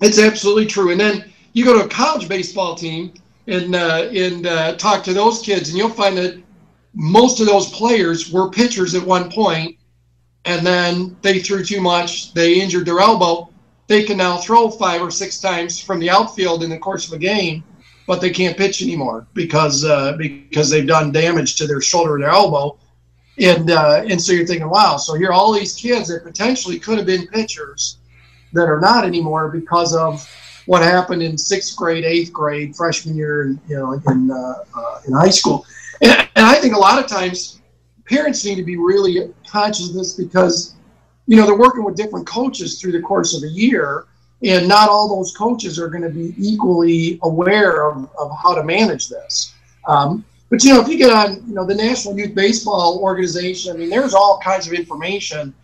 It's 0.00 0.18
absolutely 0.18 0.64
true. 0.64 0.90
And 0.90 0.98
then 0.98 1.30
you 1.52 1.66
go 1.66 1.78
to 1.78 1.84
a 1.84 1.88
college 1.88 2.26
baseball 2.26 2.74
team 2.74 3.12
and 3.48 3.74
uh, 3.74 4.08
and 4.14 4.46
uh, 4.46 4.76
talk 4.76 5.04
to 5.04 5.12
those 5.12 5.42
kids, 5.42 5.68
and 5.68 5.76
you'll 5.76 5.90
find 5.90 6.16
that 6.16 6.40
most 6.94 7.40
of 7.40 7.46
those 7.46 7.70
players 7.70 8.32
were 8.32 8.50
pitchers 8.50 8.94
at 8.94 9.02
one 9.02 9.30
point, 9.30 9.76
and 10.44 10.66
then 10.66 11.16
they 11.22 11.40
threw 11.40 11.64
too 11.64 11.80
much, 11.80 12.32
they 12.34 12.60
injured 12.60 12.86
their 12.86 13.00
elbow. 13.00 13.50
They 13.86 14.04
can 14.04 14.18
now 14.18 14.36
throw 14.36 14.70
five 14.70 15.00
or 15.00 15.10
six 15.10 15.40
times 15.40 15.80
from 15.80 15.98
the 15.98 16.10
outfield 16.10 16.62
in 16.62 16.70
the 16.70 16.78
course 16.78 17.06
of 17.06 17.14
a 17.14 17.18
game, 17.18 17.64
but 18.06 18.20
they 18.20 18.30
can't 18.30 18.56
pitch 18.56 18.82
anymore 18.82 19.26
because 19.34 19.84
uh, 19.84 20.16
because 20.16 20.68
they've 20.68 20.86
done 20.86 21.10
damage 21.10 21.56
to 21.56 21.66
their 21.66 21.80
shoulder 21.80 22.16
or 22.16 22.20
their 22.20 22.30
elbow. 22.30 22.78
And 23.38 23.70
uh, 23.70 24.04
and 24.08 24.20
so 24.20 24.32
you're 24.32 24.46
thinking, 24.46 24.68
wow, 24.68 24.96
so 24.96 25.14
here 25.14 25.28
are 25.28 25.32
all 25.32 25.52
these 25.52 25.74
kids 25.74 26.08
that 26.08 26.24
potentially 26.24 26.78
could 26.78 26.98
have 26.98 27.06
been 27.06 27.26
pitchers 27.28 27.98
that 28.52 28.68
are 28.68 28.80
not 28.80 29.04
anymore 29.04 29.48
because 29.48 29.94
of 29.94 30.28
what 30.66 30.82
happened 30.82 31.22
in 31.22 31.38
sixth 31.38 31.76
grade, 31.76 32.04
eighth 32.04 32.32
grade, 32.32 32.76
freshman 32.76 33.16
year, 33.16 33.56
you 33.68 33.76
know, 33.76 33.92
in 33.92 34.30
uh, 34.30 34.64
uh, 34.76 35.00
in 35.06 35.14
high 35.14 35.30
school. 35.30 35.64
And, 36.02 36.12
and 36.36 36.46
I 36.46 36.56
think 36.56 36.74
a 36.74 36.78
lot 36.78 37.02
of 37.02 37.08
times 37.08 37.60
parents 38.08 38.44
need 38.44 38.56
to 38.56 38.64
be 38.64 38.76
really 38.76 39.32
conscious 39.46 39.88
of 39.88 39.94
this 39.94 40.14
because 40.14 40.74
you 41.26 41.36
know 41.36 41.44
they're 41.46 41.58
working 41.58 41.84
with 41.84 41.96
different 41.96 42.26
coaches 42.26 42.80
through 42.80 42.92
the 42.92 43.02
course 43.02 43.36
of 43.36 43.42
a 43.42 43.48
year 43.48 44.06
and 44.42 44.68
not 44.68 44.88
all 44.88 45.16
those 45.16 45.36
coaches 45.36 45.78
are 45.78 45.88
going 45.88 46.02
to 46.02 46.10
be 46.10 46.32
equally 46.38 47.18
aware 47.22 47.90
of, 47.90 48.08
of 48.18 48.30
how 48.40 48.54
to 48.54 48.62
manage 48.62 49.08
this. 49.08 49.52
Um, 49.86 50.24
but 50.50 50.62
you 50.64 50.72
know 50.72 50.80
if 50.80 50.88
you 50.88 50.96
get 50.96 51.10
on 51.10 51.46
you 51.46 51.54
know 51.54 51.66
the 51.66 51.74
national 51.74 52.18
youth 52.18 52.34
baseball 52.34 53.00
organization 53.02 53.74
i 53.74 53.76
mean 53.76 53.90
there's 53.90 54.14
all 54.14 54.40
kinds 54.42 54.66
of 54.66 54.72
information 54.72 55.54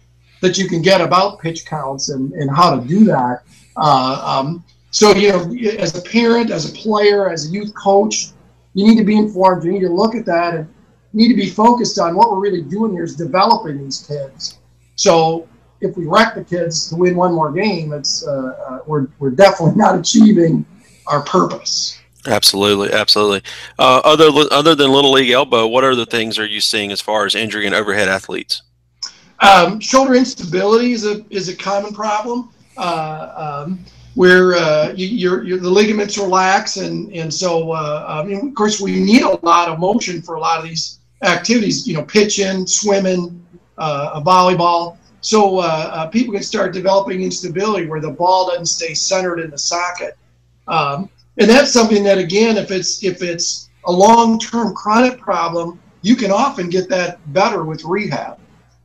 that 0.40 0.58
you 0.58 0.68
can 0.68 0.82
get 0.82 1.00
about 1.00 1.40
pitch 1.40 1.64
counts 1.64 2.10
and, 2.10 2.32
and 2.34 2.50
how 2.54 2.78
to 2.78 2.86
do 2.86 3.04
that. 3.04 3.44
Uh, 3.76 4.42
um, 4.44 4.64
so 4.90 5.14
you 5.14 5.30
know 5.30 5.52
as 5.78 5.98
a 5.98 6.02
parent 6.02 6.50
as 6.50 6.70
a 6.70 6.74
player 6.74 7.30
as 7.30 7.48
a 7.48 7.50
youth 7.50 7.74
coach 7.74 8.28
you 8.74 8.86
need 8.86 8.96
to 8.96 9.04
be 9.04 9.16
informed 9.16 9.64
you 9.64 9.72
need 9.72 9.80
to 9.80 9.88
look 9.88 10.14
at 10.14 10.24
that 10.24 10.54
and 10.54 10.73
need 11.14 11.28
to 11.28 11.35
be 11.35 11.49
focused 11.49 11.99
on 11.99 12.16
what 12.16 12.30
we're 12.30 12.40
really 12.40 12.62
doing 12.62 12.92
here 12.92 13.04
is 13.04 13.16
developing 13.16 13.83
these 13.83 14.06
kids. 14.06 14.59
So 14.97 15.49
if 15.80 15.97
we 15.97 16.06
wreck 16.06 16.35
the 16.35 16.44
kids 16.44 16.88
to 16.88 16.97
win 16.97 17.16
one 17.16 17.33
more 17.33 17.52
game, 17.52 17.92
it's 17.92 18.26
uh, 18.26 18.30
uh, 18.68 18.78
we're 18.87 19.09
we're 19.18 19.30
definitely 19.30 19.76
not 19.76 19.99
achieving 19.99 20.66
our 21.06 21.23
purpose. 21.23 22.00
Absolutely, 22.26 22.92
absolutely. 22.92 23.42
Uh, 23.78 24.00
other 24.04 24.30
other 24.50 24.75
than 24.75 24.90
little 24.90 25.12
league 25.12 25.30
elbow, 25.30 25.66
what 25.66 25.85
other 25.85 26.06
things 26.06 26.38
are 26.38 26.47
you 26.47 26.61
seeing 26.61 26.90
as 26.90 27.00
far 27.00 27.26
as 27.26 27.35
injury 27.35 27.66
and 27.66 27.75
overhead 27.75 28.09
athletes? 28.09 28.62
Um, 29.40 29.80
shoulder 29.80 30.14
instability 30.14 30.92
is 30.92 31.06
a 31.06 31.25
is 31.30 31.49
a 31.49 31.56
common 31.56 31.92
problem. 31.92 32.50
Uh, 32.76 33.62
um, 33.66 33.85
where 34.14 34.54
uh, 34.54 34.92
you, 34.97 35.33
are 35.33 35.44
the 35.44 35.71
ligaments 35.71 36.16
relax, 36.16 36.76
and 36.76 37.12
and 37.12 37.33
so 37.33 37.73
uh, 37.73 38.04
I 38.09 38.25
mean, 38.25 38.49
of 38.49 38.54
course, 38.54 38.80
we 38.80 39.00
need 39.00 39.23
a 39.23 39.44
lot 39.44 39.68
of 39.68 39.78
motion 39.78 40.23
for 40.23 40.37
a 40.37 40.40
lot 40.40 40.59
of 40.59 40.64
these 40.64 41.00
activities, 41.23 41.87
you 41.87 41.94
know, 41.94 42.02
pitching, 42.02 42.66
swimming, 42.66 43.44
uh, 43.78 44.11
a 44.14 44.21
volleyball. 44.21 44.97
So 45.21 45.59
uh, 45.59 45.62
uh, 45.62 46.06
people 46.09 46.35
can 46.35 46.42
start 46.42 46.73
developing 46.73 47.22
instability 47.22 47.87
where 47.87 48.00
the 48.00 48.11
ball 48.11 48.48
doesn't 48.48 48.66
stay 48.66 48.94
centered 48.94 49.40
in 49.40 49.50
the 49.50 49.59
socket. 49.59 50.16
Um, 50.68 51.09
and 51.38 51.48
that's 51.48 51.72
something 51.72 52.05
that, 52.05 52.18
again, 52.18 52.57
if 52.57 52.70
it's 52.70 53.03
if 53.03 53.22
it's 53.22 53.70
a 53.87 53.92
long-term 53.92 54.74
chronic 54.74 55.18
problem, 55.18 55.81
you 56.03 56.14
can 56.16 56.31
often 56.31 56.68
get 56.68 56.88
that 56.90 57.18
better 57.33 57.64
with 57.64 57.85
rehab. 57.85 58.38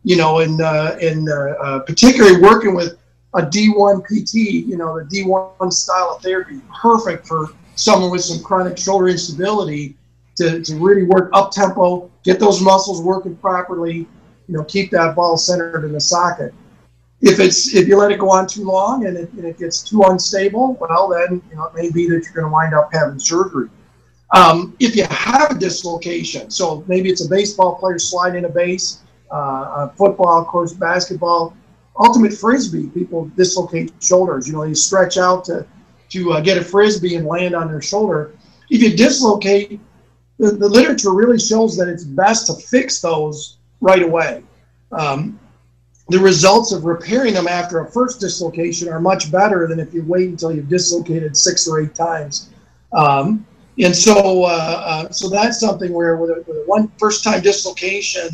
You 0.03 0.15
know, 0.15 0.39
and 0.39 0.61
uh, 0.61 0.95
and 1.01 1.29
uh, 1.29 1.33
uh, 1.33 1.79
particularly 1.79 2.41
working 2.41 2.73
with 2.73 2.97
a 3.35 3.41
D1 3.41 4.03
PT, 4.05 4.33
you 4.33 4.77
know, 4.77 4.97
the 4.97 5.05
D1 5.05 5.71
style 5.71 6.15
of 6.15 6.21
therapy, 6.23 6.61
perfect 6.81 7.27
for 7.27 7.49
someone 7.75 8.11
with 8.11 8.23
some 8.23 8.41
chronic 8.43 8.77
shoulder 8.77 9.09
instability 9.09 9.95
to, 10.39 10.63
to 10.63 10.75
really 10.77 11.03
work 11.03 11.29
up 11.33 11.51
tempo, 11.51 12.09
get 12.23 12.39
those 12.39 12.61
muscles 12.61 13.03
working 13.03 13.35
properly, 13.35 14.07
you 14.47 14.57
know, 14.57 14.63
keep 14.63 14.89
that 14.91 15.15
ball 15.15 15.37
centered 15.37 15.83
in 15.83 15.91
the 15.91 15.99
socket. 15.99 16.53
If 17.21 17.41
it's 17.41 17.75
if 17.75 17.89
you 17.89 17.97
let 17.97 18.11
it 18.11 18.19
go 18.19 18.29
on 18.29 18.47
too 18.47 18.63
long 18.63 19.05
and 19.05 19.17
it, 19.17 19.29
and 19.33 19.43
it 19.43 19.59
gets 19.59 19.83
too 19.83 20.03
unstable, 20.03 20.77
well 20.79 21.09
then 21.09 21.41
you 21.49 21.55
know 21.57 21.65
it 21.65 21.75
may 21.75 21.91
be 21.91 22.09
that 22.09 22.23
you're 22.23 22.33
going 22.33 22.45
to 22.45 22.49
wind 22.49 22.73
up 22.73 22.89
having 22.93 23.19
surgery. 23.19 23.69
Um, 24.33 24.77
if 24.79 24.95
you 24.95 25.03
have 25.03 25.51
a 25.51 25.55
dislocation, 25.55 26.49
so 26.49 26.85
maybe 26.87 27.09
it's 27.09 27.25
a 27.25 27.29
baseball 27.29 27.75
player 27.75 27.99
sliding 27.99 28.45
a 28.45 28.49
base, 28.49 29.01
uh, 29.31 29.89
football, 29.89 30.39
of 30.39 30.47
course, 30.47 30.71
basketball, 30.71 31.57
ultimate 31.97 32.31
frisbee, 32.31 32.87
people 32.87 33.29
dislocate 33.35 33.91
shoulders. 34.01 34.47
You 34.47 34.53
know, 34.53 34.65
they 34.65 34.73
stretch 34.73 35.17
out 35.17 35.43
to 35.45 35.67
to 36.11 36.33
uh, 36.33 36.39
get 36.39 36.57
a 36.57 36.63
frisbee 36.63 37.15
and 37.15 37.27
land 37.27 37.53
on 37.53 37.67
their 37.67 37.81
shoulder. 37.81 38.31
If 38.69 38.81
you 38.81 38.95
dislocate, 38.95 39.81
the, 40.39 40.51
the 40.51 40.67
literature 40.67 41.13
really 41.13 41.37
shows 41.37 41.77
that 41.77 41.87
it's 41.87 42.03
best 42.03 42.47
to 42.47 42.53
fix 42.53 43.01
those 43.01 43.57
right 43.81 44.01
away. 44.01 44.43
Um, 44.91 45.39
the 46.07 46.17
results 46.17 46.71
of 46.71 46.85
repairing 46.85 47.35
them 47.35 47.47
after 47.47 47.81
a 47.81 47.91
first 47.91 48.19
dislocation 48.19 48.89
are 48.89 48.99
much 48.99 49.31
better 49.31 49.67
than 49.67 49.79
if 49.79 49.93
you 49.93 50.03
wait 50.05 50.29
until 50.29 50.51
you've 50.51 50.69
dislocated 50.69 51.37
six 51.37 51.67
or 51.67 51.81
eight 51.81 51.93
times. 51.93 52.49
Um, 52.93 53.45
and 53.77 53.95
so, 53.95 54.45
uh, 54.45 54.47
uh, 54.47 55.11
so 55.11 55.29
that's 55.29 55.59
something 55.59 55.93
where 55.93 56.17
with 56.17 56.31
a, 56.31 56.43
with 56.47 56.57
a 56.57 56.63
one 56.65 56.91
first 56.97 57.23
time 57.23 57.41
dislocation, 57.41 58.29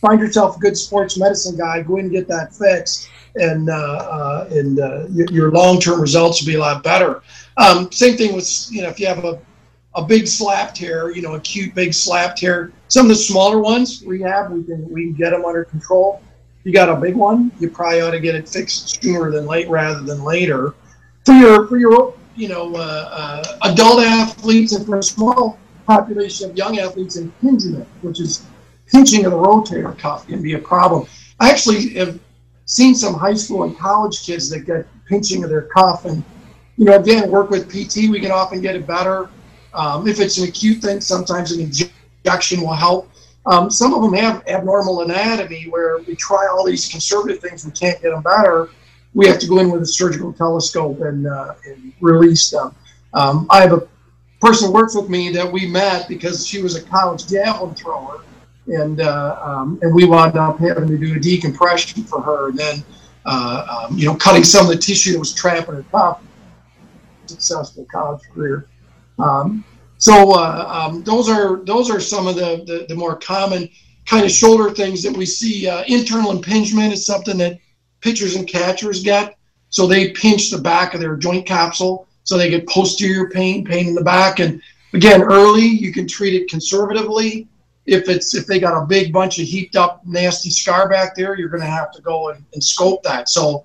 find 0.00 0.20
yourself 0.20 0.56
a 0.56 0.60
good 0.60 0.76
sports 0.76 1.16
medicine 1.18 1.56
guy, 1.56 1.82
go 1.82 1.96
in 1.96 2.06
and 2.06 2.12
get 2.12 2.28
that 2.28 2.54
fixed, 2.54 3.08
and 3.36 3.70
uh, 3.70 3.72
uh 3.72 4.48
and 4.50 4.78
uh, 4.78 5.06
your, 5.08 5.26
your 5.30 5.50
long 5.52 5.80
term 5.80 6.00
results 6.00 6.42
will 6.42 6.46
be 6.46 6.56
a 6.56 6.60
lot 6.60 6.82
better. 6.82 7.22
Um, 7.56 7.90
same 7.90 8.16
thing 8.16 8.34
with 8.34 8.68
you 8.70 8.82
know 8.82 8.88
if 8.88 9.00
you 9.00 9.06
have 9.06 9.24
a 9.24 9.40
a 9.94 10.04
big 10.04 10.28
slap 10.28 10.74
tear, 10.74 11.10
you 11.10 11.22
know, 11.22 11.34
acute 11.34 11.74
big 11.74 11.92
slap 11.92 12.36
tear. 12.36 12.72
Some 12.88 13.06
of 13.06 13.10
the 13.10 13.16
smaller 13.16 13.58
ones, 13.58 14.02
rehab, 14.04 14.50
we 14.50 14.62
can 14.64 14.88
we 14.88 15.04
can 15.04 15.14
get 15.14 15.30
them 15.30 15.44
under 15.44 15.64
control. 15.64 16.22
You 16.64 16.72
got 16.72 16.88
a 16.88 16.96
big 16.96 17.16
one, 17.16 17.50
you 17.58 17.70
probably 17.70 18.02
ought 18.02 18.10
to 18.10 18.20
get 18.20 18.34
it 18.34 18.48
fixed 18.48 19.02
sooner 19.02 19.30
than 19.30 19.46
late 19.46 19.68
rather 19.68 20.00
than 20.00 20.22
later. 20.22 20.74
For 21.24 21.32
your 21.32 21.66
for 21.66 21.78
your 21.78 22.14
you 22.36 22.48
know 22.48 22.74
uh, 22.74 23.08
uh, 23.58 23.70
adult 23.70 24.00
athletes 24.00 24.72
and 24.72 24.86
for 24.86 24.98
a 24.98 25.02
small 25.02 25.58
population 25.86 26.50
of 26.50 26.56
young 26.56 26.78
athletes, 26.78 27.16
impingement, 27.16 27.88
which 28.02 28.20
is 28.20 28.46
pinching 28.86 29.24
of 29.24 29.32
the 29.32 29.38
rotator 29.38 29.96
cuff, 29.98 30.26
can 30.26 30.42
be 30.42 30.54
a 30.54 30.58
problem. 30.58 31.08
I 31.40 31.50
actually 31.50 31.94
have 31.94 32.20
seen 32.66 32.94
some 32.94 33.14
high 33.14 33.34
school 33.34 33.64
and 33.64 33.76
college 33.76 34.24
kids 34.24 34.48
that 34.50 34.60
get 34.60 34.86
pinching 35.06 35.42
of 35.42 35.50
their 35.50 35.62
cuff, 35.62 36.04
and 36.04 36.22
you 36.76 36.84
know, 36.84 36.96
again, 36.96 37.30
work 37.30 37.50
with 37.50 37.68
PT, 37.68 38.08
we 38.08 38.20
can 38.20 38.30
often 38.30 38.60
get 38.60 38.76
it 38.76 38.86
better. 38.86 39.28
Um, 39.74 40.08
if 40.08 40.20
it's 40.20 40.38
an 40.38 40.48
acute 40.48 40.82
thing, 40.82 41.00
sometimes 41.00 41.52
an 41.52 41.60
injection 41.60 42.60
will 42.60 42.74
help. 42.74 43.10
Um, 43.46 43.70
some 43.70 43.94
of 43.94 44.02
them 44.02 44.12
have 44.14 44.46
abnormal 44.46 45.02
anatomy 45.02 45.64
where 45.70 45.98
we 45.98 46.14
try 46.14 46.46
all 46.46 46.64
these 46.64 46.88
conservative 46.88 47.40
things, 47.40 47.64
we 47.64 47.72
can't 47.72 48.00
get 48.02 48.10
them 48.10 48.22
better. 48.22 48.70
We 49.14 49.26
have 49.26 49.38
to 49.40 49.46
go 49.46 49.58
in 49.58 49.70
with 49.70 49.82
a 49.82 49.86
surgical 49.86 50.32
telescope 50.32 51.00
and, 51.00 51.26
uh, 51.26 51.54
and 51.66 51.92
release 52.00 52.50
them. 52.50 52.74
Um, 53.12 53.46
I 53.50 53.60
have 53.62 53.72
a 53.72 53.88
person 54.40 54.68
who 54.68 54.74
works 54.74 54.94
with 54.94 55.08
me 55.08 55.30
that 55.32 55.50
we 55.50 55.66
met 55.66 56.08
because 56.08 56.46
she 56.46 56.62
was 56.62 56.76
a 56.76 56.82
college 56.82 57.26
javelin 57.28 57.74
thrower, 57.74 58.22
and 58.66 59.00
uh, 59.00 59.38
um, 59.42 59.78
and 59.82 59.94
we 59.94 60.04
wound 60.04 60.36
up 60.36 60.58
having 60.58 60.88
to 60.88 60.98
do 60.98 61.14
a 61.14 61.20
decompression 61.20 62.04
for 62.04 62.22
her, 62.22 62.48
and 62.48 62.58
then 62.58 62.84
uh, 63.26 63.86
um, 63.88 63.98
you 63.98 64.06
know 64.06 64.14
cutting 64.14 64.44
some 64.44 64.66
of 64.66 64.72
the 64.72 64.78
tissue 64.78 65.12
that 65.12 65.18
was 65.18 65.34
trapping 65.34 65.74
her 65.74 65.84
cuff. 65.90 66.22
Successful 67.26 67.86
college 67.92 68.22
career. 68.32 68.66
Um, 69.22 69.64
so 69.98 70.32
uh, 70.32 70.66
um, 70.68 71.02
those 71.02 71.28
are 71.28 71.62
those 71.64 71.90
are 71.90 72.00
some 72.00 72.26
of 72.26 72.34
the, 72.34 72.64
the, 72.66 72.86
the 72.88 72.94
more 72.94 73.16
common 73.16 73.68
kind 74.06 74.24
of 74.24 74.30
shoulder 74.30 74.70
things 74.70 75.02
that 75.02 75.16
we 75.16 75.26
see. 75.26 75.68
Uh, 75.68 75.84
internal 75.86 76.30
impingement 76.30 76.92
is 76.92 77.04
something 77.04 77.36
that 77.38 77.58
pitchers 78.00 78.34
and 78.34 78.48
catchers 78.48 79.02
get. 79.02 79.36
So 79.68 79.86
they 79.86 80.10
pinch 80.12 80.50
the 80.50 80.58
back 80.58 80.94
of 80.94 81.00
their 81.00 81.16
joint 81.16 81.46
capsule, 81.46 82.08
so 82.24 82.36
they 82.36 82.50
get 82.50 82.66
posterior 82.66 83.30
pain, 83.30 83.64
pain 83.64 83.88
in 83.88 83.94
the 83.94 84.02
back. 84.02 84.40
And 84.40 84.60
again, 84.94 85.22
early 85.22 85.66
you 85.66 85.92
can 85.92 86.08
treat 86.08 86.34
it 86.34 86.48
conservatively. 86.48 87.46
If 87.86 88.08
it's 88.08 88.34
if 88.34 88.46
they 88.46 88.58
got 88.58 88.82
a 88.82 88.86
big 88.86 89.12
bunch 89.12 89.38
of 89.38 89.46
heaped 89.46 89.76
up 89.76 90.04
nasty 90.06 90.50
scar 90.50 90.88
back 90.88 91.14
there, 91.14 91.38
you're 91.38 91.48
going 91.48 91.62
to 91.62 91.66
have 91.66 91.92
to 91.92 92.02
go 92.02 92.30
and, 92.30 92.44
and 92.52 92.62
scope 92.62 93.02
that. 93.02 93.28
So, 93.28 93.64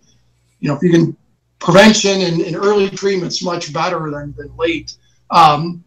you 0.59 0.69
know, 0.69 0.75
if 0.75 0.83
you 0.83 0.91
can 0.91 1.17
prevention 1.59 2.21
and, 2.21 2.41
and 2.41 2.55
early 2.55 2.89
treatment's 2.89 3.43
much 3.43 3.73
better 3.73 4.11
than, 4.11 4.33
than 4.37 4.55
late. 4.57 4.95
Um, 5.35 5.83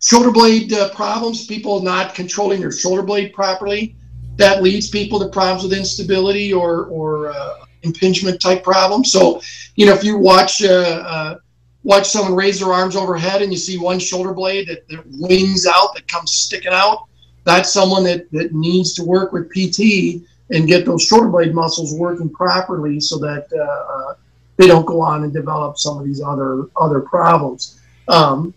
shoulder 0.00 0.32
blade 0.32 0.72
uh, 0.72 0.88
problems, 0.94 1.46
people 1.46 1.82
not 1.82 2.14
controlling 2.14 2.60
their 2.60 2.72
shoulder 2.72 3.02
blade 3.02 3.32
properly, 3.32 3.94
that 4.36 4.62
leads 4.62 4.88
people 4.88 5.18
to 5.20 5.28
problems 5.28 5.64
with 5.64 5.72
instability 5.76 6.52
or 6.52 6.86
or 6.86 7.30
uh, 7.30 7.66
impingement 7.82 8.40
type 8.40 8.64
problems. 8.64 9.12
So, 9.12 9.42
you 9.76 9.86
know, 9.86 9.92
if 9.92 10.02
you 10.02 10.16
watch 10.16 10.62
uh, 10.62 11.02
uh, 11.06 11.38
watch 11.84 12.08
someone 12.08 12.34
raise 12.34 12.60
their 12.60 12.72
arms 12.72 12.96
overhead 12.96 13.42
and 13.42 13.52
you 13.52 13.58
see 13.58 13.78
one 13.78 13.98
shoulder 13.98 14.32
blade 14.32 14.68
that, 14.68 14.88
that 14.88 15.04
wings 15.06 15.66
out 15.66 15.94
that 15.94 16.08
comes 16.08 16.32
sticking 16.32 16.72
out, 16.72 17.06
that's 17.44 17.72
someone 17.72 18.04
that, 18.04 18.30
that 18.32 18.52
needs 18.52 18.94
to 18.94 19.04
work 19.04 19.32
with 19.32 19.50
PT 19.50 20.22
and 20.50 20.66
get 20.66 20.86
those 20.86 21.02
shoulder 21.02 21.28
blade 21.28 21.54
muscles 21.54 21.94
working 21.94 22.30
properly 22.30 23.00
so 23.00 23.18
that 23.18 23.46
uh, 23.52 24.10
uh, 24.10 24.14
they 24.56 24.66
don't 24.66 24.86
go 24.86 25.00
on 25.00 25.24
and 25.24 25.32
develop 25.32 25.78
some 25.78 25.98
of 25.98 26.04
these 26.04 26.22
other 26.22 26.68
other 26.76 27.00
problems. 27.00 27.77
Um, 28.08 28.54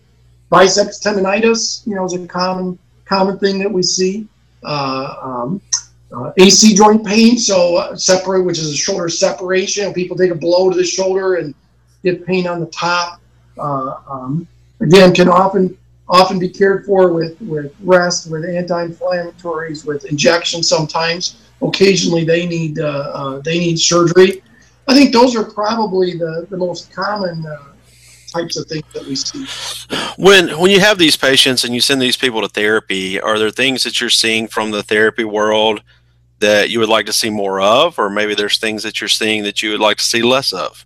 biceps 0.49 0.99
tendonitis, 0.99 1.85
you 1.85 1.95
know, 1.95 2.05
is 2.05 2.13
a 2.13 2.25
common 2.27 2.77
common 3.05 3.37
thing 3.39 3.59
that 3.59 3.71
we 3.71 3.83
see. 3.83 4.27
Uh, 4.63 5.15
um, 5.21 5.61
uh, 6.13 6.31
AC 6.37 6.75
joint 6.75 7.05
pain, 7.05 7.37
so 7.37 7.77
uh, 7.77 7.95
separate, 7.95 8.43
which 8.43 8.59
is 8.59 8.71
a 8.71 8.75
shoulder 8.75 9.09
separation. 9.09 9.93
People 9.93 10.17
take 10.17 10.31
a 10.31 10.35
blow 10.35 10.69
to 10.69 10.75
the 10.75 10.83
shoulder 10.83 11.35
and 11.35 11.55
get 12.03 12.25
pain 12.25 12.47
on 12.47 12.59
the 12.59 12.65
top. 12.67 13.21
Uh, 13.57 13.95
um, 14.09 14.47
again, 14.81 15.13
can 15.13 15.29
often 15.29 15.77
often 16.09 16.37
be 16.37 16.49
cared 16.49 16.85
for 16.85 17.13
with 17.13 17.39
with 17.41 17.73
rest, 17.81 18.29
with 18.29 18.43
anti-inflammatories, 18.45 19.85
with 19.85 20.03
injections. 20.05 20.67
Sometimes, 20.67 21.41
occasionally, 21.61 22.25
they 22.25 22.45
need 22.45 22.79
uh, 22.79 23.11
uh, 23.13 23.39
they 23.39 23.59
need 23.59 23.79
surgery. 23.79 24.43
I 24.87 24.93
think 24.93 25.13
those 25.13 25.35
are 25.35 25.43
probably 25.43 26.17
the 26.17 26.45
the 26.49 26.57
most 26.57 26.91
common 26.91 27.45
types 28.31 28.57
of 28.57 28.67
things 28.67 28.85
that 28.93 29.05
we 29.05 29.15
see. 29.15 29.45
When 30.17 30.49
when 30.59 30.71
you 30.71 30.79
have 30.79 30.97
these 30.97 31.17
patients 31.17 31.63
and 31.63 31.73
you 31.73 31.81
send 31.81 32.01
these 32.01 32.17
people 32.17 32.41
to 32.41 32.47
therapy, 32.47 33.19
are 33.19 33.37
there 33.37 33.51
things 33.51 33.83
that 33.83 33.99
you're 33.99 34.09
seeing 34.09 34.47
from 34.47 34.71
the 34.71 34.83
therapy 34.83 35.23
world 35.23 35.81
that 36.39 36.69
you 36.69 36.79
would 36.79 36.89
like 36.89 37.05
to 37.05 37.13
see 37.13 37.29
more 37.29 37.61
of, 37.61 37.99
or 37.99 38.09
maybe 38.09 38.33
there's 38.35 38.57
things 38.57 38.83
that 38.83 38.99
you're 38.99 39.07
seeing 39.07 39.43
that 39.43 39.61
you 39.61 39.71
would 39.71 39.79
like 39.79 39.97
to 39.97 40.03
see 40.03 40.21
less 40.21 40.51
of? 40.53 40.85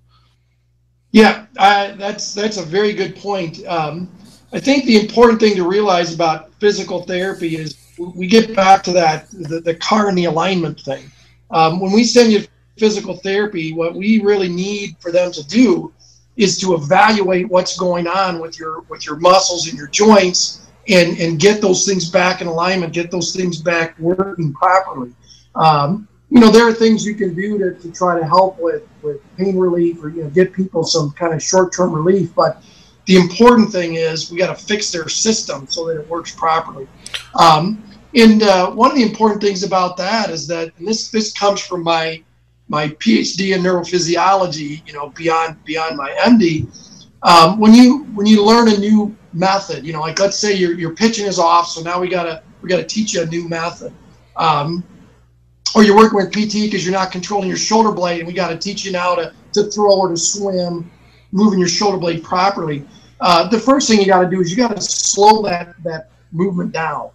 Yeah, 1.12 1.46
uh, 1.58 1.96
that's 1.96 2.34
that's 2.34 2.58
a 2.58 2.64
very 2.64 2.94
good 2.94 3.16
point. 3.16 3.66
Um, 3.66 4.10
I 4.52 4.60
think 4.60 4.86
the 4.86 5.00
important 5.00 5.40
thing 5.40 5.56
to 5.56 5.68
realize 5.68 6.14
about 6.14 6.54
physical 6.56 7.04
therapy 7.04 7.56
is 7.58 7.78
we 7.98 8.28
get 8.28 8.56
back 8.56 8.84
to 8.84 8.92
that 8.92 9.30
the, 9.32 9.60
the 9.60 9.76
car 9.76 10.10
and 10.10 10.18
the 10.18 10.26
alignment 10.26 10.80
thing. 10.82 11.12
Um, 11.52 11.80
when 11.80 11.92
we 11.92 12.04
send 12.04 12.32
you 12.32 12.46
physical 12.78 13.16
therapy, 13.18 13.74
what 13.74 13.96
we 13.96 14.20
really 14.22 14.50
need 14.50 14.98
for 15.00 15.12
them 15.12 15.32
to 15.32 15.48
do 15.48 15.94
is 16.38 16.58
to 16.60 16.74
evaluate 16.74 17.48
what's 17.50 17.78
going 17.78 18.08
on 18.08 18.40
with 18.40 18.60
your 18.60 18.82
with 18.82 19.06
your 19.06 19.16
muscles 19.18 19.68
and 19.68 19.78
your 19.78 19.88
joints 19.88 20.68
and 20.88 21.18
and 21.20 21.40
get 21.40 21.62
those 21.62 21.86
things 21.86 22.10
back 22.10 22.42
in 22.42 22.48
alignment, 22.48 22.94
get 22.94 23.12
those 23.12 23.36
things 23.36 23.62
back 23.62 23.98
working 24.00 24.54
properly. 24.54 25.14
Um, 25.56 26.08
you 26.30 26.40
know, 26.40 26.50
there 26.50 26.68
are 26.68 26.74
things 26.74 27.06
you 27.06 27.16
can 27.16 27.34
do 27.34 27.58
to, 27.58 27.80
to 27.80 27.92
try 27.92 28.20
to 28.20 28.26
help 28.26 28.60
with, 28.60 28.84
with 29.02 29.22
pain 29.38 29.58
relief 29.58 30.04
or, 30.04 30.10
you 30.10 30.24
know, 30.24 30.30
get 30.30 30.52
people 30.52 30.84
some 30.84 31.12
kind 31.12 31.34
of 31.34 31.42
short 31.42 31.74
term 31.74 31.94
relief. 31.94 32.34
But 32.36 32.62
the 33.06 33.16
important 33.16 33.72
thing 33.72 33.96
is 33.96 34.32
we 34.32 34.38
got 34.38 34.56
to 34.58 34.66
fix 34.66 34.92
their 34.92 35.08
system 35.08 35.68
so 35.68 35.88
that 35.88 36.00
it 36.00 36.08
works 36.10 36.32
properly. 36.32 36.88
Um, 37.36 37.84
and 38.16 38.44
uh, 38.44 38.72
one 38.72 38.92
of 38.92 38.98
the 38.98 39.04
important 39.04 39.42
things 39.42 39.64
about 39.64 39.98
that 39.98 40.30
is 40.30 40.48
that, 40.48 40.72
and 40.78 40.88
this, 40.88 41.10
this 41.10 41.32
comes 41.32 41.62
from 41.62 41.84
my, 41.84 42.24
my 42.68 42.90
PhD 42.90 43.56
in 43.56 43.62
neurophysiology, 43.62 44.86
you 44.88 44.94
know, 44.94 45.10
beyond, 45.10 45.64
beyond 45.66 45.98
my 45.98 46.12
MD. 46.22 46.68
Um, 47.24 47.60
when 47.60 47.74
you, 47.74 48.04
when 48.16 48.26
you 48.26 48.44
learn 48.44 48.68
a 48.68 48.78
new 48.78 49.16
method, 49.34 49.86
you 49.86 49.94
know, 49.94 50.02
like 50.02 50.20
let's 50.20 50.38
say 50.38 50.54
your, 50.54 50.74
your 50.74 50.94
pitching 50.94 51.26
is 51.26 51.40
off. 51.40 51.68
So 51.68 51.82
now 51.82 52.00
we 52.00 52.08
gotta, 52.08 52.44
we 52.62 52.70
gotta 52.70 52.84
teach 52.84 53.14
you 53.14 53.22
a 53.22 53.26
new 53.26 53.48
method. 53.48 53.94
Um, 54.36 54.84
or 55.76 55.84
you're 55.84 55.96
working 55.96 56.16
with 56.16 56.32
PT 56.32 56.66
because 56.66 56.86
you're 56.86 56.94
not 56.94 57.12
controlling 57.12 57.50
your 57.50 57.58
shoulder 57.58 57.92
blade, 57.92 58.20
and 58.20 58.28
we 58.28 58.34
got 58.34 58.48
to 58.48 58.58
teach 58.58 58.86
you 58.86 58.92
now 58.92 59.14
to, 59.14 59.34
to 59.54 59.64
throw 59.66 60.00
or 60.00 60.10
to 60.10 60.18
swim, 60.18 60.90
moving 61.32 61.60
your 61.60 61.68
shoulder 61.68 61.98
blade 61.98 62.24
properly. 62.24 62.86
Uh, 63.20 63.48
the 63.50 63.60
first 63.60 63.88
thing 63.88 64.00
you 64.00 64.06
got 64.06 64.22
to 64.22 64.30
do 64.30 64.40
is 64.40 64.50
you 64.50 64.58
got 64.58 64.76
to 64.76 64.82
slow 64.82 65.42
that 65.44 65.76
that 65.84 66.10
movement 66.32 66.72
down, 66.72 67.10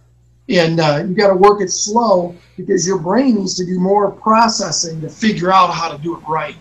and 0.49 0.79
uh, 0.79 1.03
you 1.07 1.15
got 1.15 1.27
to 1.27 1.35
work 1.35 1.61
it 1.61 1.69
slow 1.69 2.35
because 2.57 2.85
your 2.85 2.99
brain 2.99 3.35
needs 3.35 3.55
to 3.55 3.65
do 3.65 3.79
more 3.79 4.11
processing 4.11 4.99
to 5.01 5.09
figure 5.09 5.51
out 5.51 5.67
how 5.67 5.95
to 5.95 6.01
do 6.01 6.15
it 6.15 6.21
right. 6.27 6.55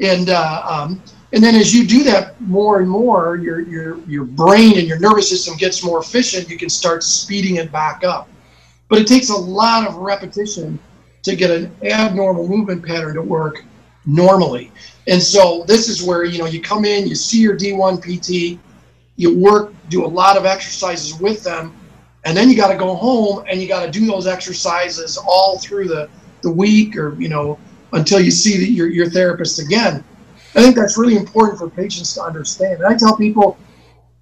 And 0.00 0.28
uh, 0.30 0.62
um, 0.68 1.02
and 1.32 1.42
then 1.42 1.54
as 1.54 1.74
you 1.74 1.86
do 1.86 2.02
that 2.04 2.40
more 2.40 2.80
and 2.80 2.88
more, 2.88 3.36
your 3.36 3.60
your 3.60 3.98
your 4.08 4.24
brain 4.24 4.78
and 4.78 4.86
your 4.86 4.98
nervous 4.98 5.28
system 5.28 5.56
gets 5.56 5.84
more 5.84 6.00
efficient. 6.00 6.48
You 6.50 6.58
can 6.58 6.68
start 6.68 7.02
speeding 7.02 7.56
it 7.56 7.72
back 7.72 8.04
up, 8.04 8.28
but 8.88 8.98
it 8.98 9.06
takes 9.06 9.30
a 9.30 9.36
lot 9.36 9.86
of 9.86 9.96
repetition 9.96 10.78
to 11.22 11.36
get 11.36 11.50
an 11.50 11.74
abnormal 11.84 12.48
movement 12.48 12.84
pattern 12.84 13.14
to 13.14 13.22
work 13.22 13.64
normally. 14.04 14.72
And 15.06 15.22
so 15.22 15.64
this 15.66 15.88
is 15.88 16.02
where 16.02 16.24
you 16.24 16.38
know 16.38 16.46
you 16.46 16.60
come 16.60 16.84
in, 16.84 17.06
you 17.06 17.14
see 17.14 17.40
your 17.40 17.56
D1 17.56 18.02
PT, 18.02 18.60
you 19.16 19.38
work, 19.38 19.72
do 19.88 20.04
a 20.04 20.06
lot 20.06 20.36
of 20.36 20.44
exercises 20.44 21.18
with 21.20 21.44
them, 21.44 21.74
and 22.24 22.36
then 22.36 22.48
you 22.48 22.56
got 22.56 22.68
to 22.68 22.78
go 22.78 22.94
home 22.94 23.44
and 23.48 23.60
you 23.60 23.68
got 23.68 23.84
to 23.84 23.90
do 23.90 24.06
those 24.06 24.26
exercises 24.26 25.16
all 25.16 25.58
through 25.58 25.88
the 25.88 26.08
the 26.42 26.50
week 26.50 26.96
or 26.96 27.14
you 27.20 27.28
know 27.28 27.58
until 27.92 28.20
you 28.20 28.30
see 28.30 28.58
the, 28.58 28.66
your 28.66 28.88
your 28.88 29.08
therapist 29.08 29.58
again. 29.58 30.04
I 30.54 30.62
think 30.62 30.76
that's 30.76 30.98
really 30.98 31.16
important 31.16 31.58
for 31.58 31.70
patients 31.70 32.14
to 32.14 32.22
understand. 32.22 32.82
And 32.82 32.86
I 32.86 32.96
tell 32.96 33.16
people, 33.16 33.56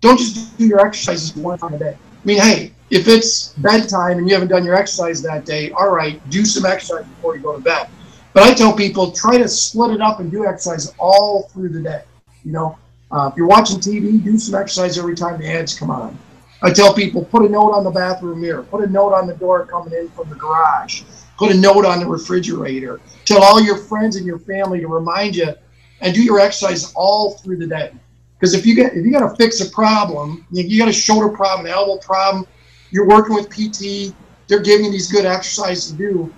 don't 0.01 0.17
just 0.17 0.57
do 0.57 0.67
your 0.67 0.81
exercises 0.81 1.35
one 1.35 1.59
time 1.59 1.75
a 1.75 1.79
day. 1.79 1.97
I 2.01 2.27
mean, 2.27 2.41
hey, 2.41 2.73
if 2.91 3.09
it's 3.09 3.49
bedtime 3.55 4.19
and 4.19 4.29
you 4.29 4.35
haven't 4.35 4.49
done 4.49 4.65
your 4.65 4.77
exercise 4.77 5.23
that 5.23 5.45
day, 5.45 5.73
all 5.73 5.91
right, 5.91 6.21
do 6.31 6.45
some 6.45 6.65
exercise 6.67 7.05
before 7.07 7.37
you 7.37 7.43
go 7.43 7.57
to 7.57 7.61
bed. 7.61 7.89
But 8.33 8.45
I 8.45 8.55
tell 8.55 8.73
people 8.73 9.11
try 9.11 9.39
to 9.39 9.49
split 9.49 9.91
it 9.91 10.01
up 10.01 10.21
and 10.21 10.31
do 10.31 10.47
exercise 10.47 10.93
all 10.99 11.49
through 11.53 11.71
the 11.71 11.81
day. 11.81 12.03
You 12.45 12.53
know, 12.53 12.79
uh, 13.11 13.29
if 13.33 13.37
you're 13.37 13.49
watching 13.49 13.79
TV, 13.79 14.23
do 14.23 14.39
some 14.39 14.61
exercise 14.61 14.99
every 14.99 15.17
time 15.17 15.41
the 15.41 15.49
ads 15.49 15.77
come 15.77 15.91
on. 15.91 16.17
I 16.63 16.71
tell 16.73 16.93
people 16.93 17.25
put 17.25 17.43
a 17.43 17.49
note 17.49 17.73
on 17.73 17.85
the 17.85 17.91
bathroom 17.91 18.43
mirror, 18.43 18.63
put 18.63 18.85
a 18.85 18.87
note 18.87 19.15
on 19.15 19.27
the 19.27 19.35
door 19.35 19.65
coming 19.65 19.95
in 19.95 20.11
from 20.11 20.29
the 20.29 20.37
garage, 20.37 21.03
put 21.39 21.51
a 21.51 21.57
note 21.57 21.87
on 21.87 22.01
the 22.01 22.07
refrigerator. 22.07 23.01
Tell 23.25 23.43
all 23.43 23.63
your 23.63 23.79
friends 23.79 24.17
and 24.17 24.27
your 24.27 24.39
family 24.39 24.81
to 24.81 24.89
remind 24.89 25.37
you, 25.37 25.55
and 26.03 26.15
do 26.15 26.23
your 26.23 26.39
exercise 26.39 26.93
all 26.95 27.33
through 27.39 27.57
the 27.57 27.67
day. 27.67 27.93
Because 28.39 28.55
if 28.55 28.67
you 28.67 28.75
get 28.75 28.95
if 28.95 29.05
you 29.05 29.13
got 29.13 29.29
to 29.29 29.37
fix 29.37 29.61
a 29.61 29.71
problem, 29.71 30.47
you, 30.51 30.79
got 30.79 30.89
a 30.89 30.93
shoulder 30.93 31.29
problem, 31.29 31.67
an 31.67 31.73
elbow 31.73 31.99
problem, 31.99 32.47
you're 32.91 33.09
working 33.09 33.35
with 33.35 33.49
PT, 33.49 34.15
they're 34.49 34.61
giving 34.61 34.87
you 34.87 34.93
these 34.93 35.11
good 35.11 35.25
exercises 35.25 35.91
to 35.93 35.97
do. 35.97 36.35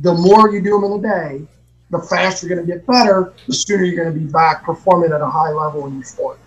The 0.00 0.14
more 0.14 0.52
you 0.52 0.60
do 0.60 0.80
them 0.80 0.84
in 0.84 0.98
a 0.98 1.02
day, 1.02 1.46
the 1.90 1.98
faster 2.00 2.46
you're 2.46 2.56
going 2.56 2.66
to 2.66 2.72
get 2.72 2.86
better, 2.86 3.32
the 3.46 3.54
sooner 3.54 3.84
you're 3.84 4.02
going 4.04 4.12
to 4.12 4.20
be 4.20 4.30
back 4.30 4.64
performing 4.64 5.12
at 5.12 5.20
a 5.20 5.26
high 5.26 5.50
level 5.50 5.86
in 5.86 5.94
your 5.94 6.04
sport. 6.04 6.38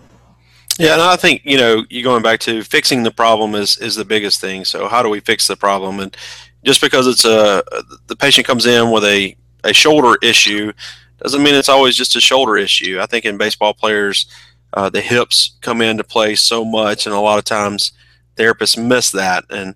Yeah, 0.78 0.92
and 0.92 1.02
I 1.02 1.16
think 1.16 1.42
you 1.44 1.58
know, 1.58 1.84
you 1.90 2.02
going 2.04 2.22
back 2.22 2.38
to 2.40 2.62
fixing 2.62 3.02
the 3.02 3.10
problem 3.10 3.54
is 3.56 3.78
is 3.78 3.96
the 3.96 4.04
biggest 4.04 4.40
thing. 4.40 4.64
So 4.64 4.88
how 4.88 5.02
do 5.02 5.08
we 5.08 5.20
fix 5.20 5.46
the 5.46 5.56
problem? 5.56 5.98
And 5.98 6.16
just 6.64 6.80
because 6.80 7.06
it's 7.06 7.24
a 7.24 7.62
the 8.06 8.16
patient 8.16 8.46
comes 8.46 8.64
in 8.64 8.90
with 8.90 9.04
a 9.04 9.36
a 9.64 9.72
shoulder 9.72 10.16
issue 10.22 10.72
doesn't 11.18 11.42
mean 11.42 11.56
it's 11.56 11.68
always 11.68 11.96
just 11.96 12.14
a 12.14 12.20
shoulder 12.20 12.56
issue. 12.56 13.00
I 13.00 13.06
think 13.06 13.24
in 13.24 13.36
baseball 13.36 13.74
players, 13.74 14.26
uh, 14.72 14.88
the 14.88 15.00
hips 15.00 15.56
come 15.62 15.82
into 15.82 16.04
play 16.04 16.36
so 16.36 16.64
much, 16.64 17.06
and 17.06 17.14
a 17.14 17.20
lot 17.20 17.38
of 17.38 17.44
times 17.44 17.92
therapists 18.36 18.82
miss 18.82 19.10
that. 19.10 19.44
And 19.50 19.74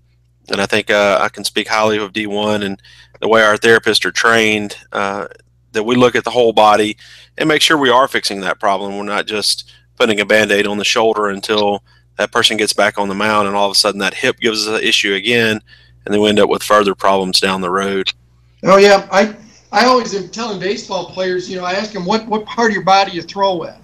and 0.49 0.61
I 0.61 0.65
think 0.65 0.89
uh, 0.89 1.19
I 1.21 1.27
can 1.27 1.43
speak 1.43 1.67
highly 1.67 1.97
of 1.97 2.13
D1 2.13 2.63
and 2.63 2.81
the 3.19 3.27
way 3.27 3.43
our 3.43 3.57
therapists 3.57 4.05
are 4.05 4.11
trained. 4.11 4.77
Uh, 4.93 5.27
that 5.73 5.83
we 5.83 5.95
look 5.95 6.15
at 6.15 6.23
the 6.23 6.29
whole 6.29 6.53
body 6.53 6.95
and 7.37 7.49
make 7.49 7.61
sure 7.61 7.77
we 7.77 7.89
are 7.89 8.07
fixing 8.07 8.41
that 8.41 8.59
problem. 8.59 8.95
We're 8.95 9.03
not 9.03 9.25
just 9.25 9.71
putting 9.97 10.19
a 10.19 10.25
band 10.25 10.51
aid 10.51 10.67
on 10.67 10.77
the 10.77 10.85
shoulder 10.85 11.29
until 11.29 11.83
that 12.17 12.31
person 12.31 12.57
gets 12.57 12.73
back 12.73 12.97
on 12.97 13.07
the 13.07 13.15
mound 13.15 13.47
and 13.47 13.55
all 13.55 13.65
of 13.65 13.71
a 13.71 13.75
sudden 13.75 13.99
that 13.99 14.13
hip 14.13 14.39
gives 14.39 14.67
us 14.67 14.79
an 14.79 14.87
issue 14.87 15.13
again 15.13 15.61
and 16.05 16.13
then 16.13 16.21
we 16.21 16.29
end 16.29 16.39
up 16.39 16.49
with 16.49 16.63
further 16.63 16.95
problems 16.95 17.39
down 17.39 17.61
the 17.61 17.69
road. 17.69 18.11
Oh 18.63 18.77
yeah, 18.77 19.07
I 19.11 19.35
I 19.71 19.85
always 19.85 20.13
am 20.15 20.29
telling 20.29 20.59
baseball 20.59 21.09
players, 21.09 21.49
you 21.49 21.57
know, 21.57 21.65
I 21.65 21.73
ask 21.73 21.91
them 21.91 22.05
what 22.05 22.27
what 22.27 22.45
part 22.45 22.71
of 22.71 22.75
your 22.75 22.83
body 22.83 23.13
you 23.13 23.21
throw 23.21 23.55
with, 23.55 23.75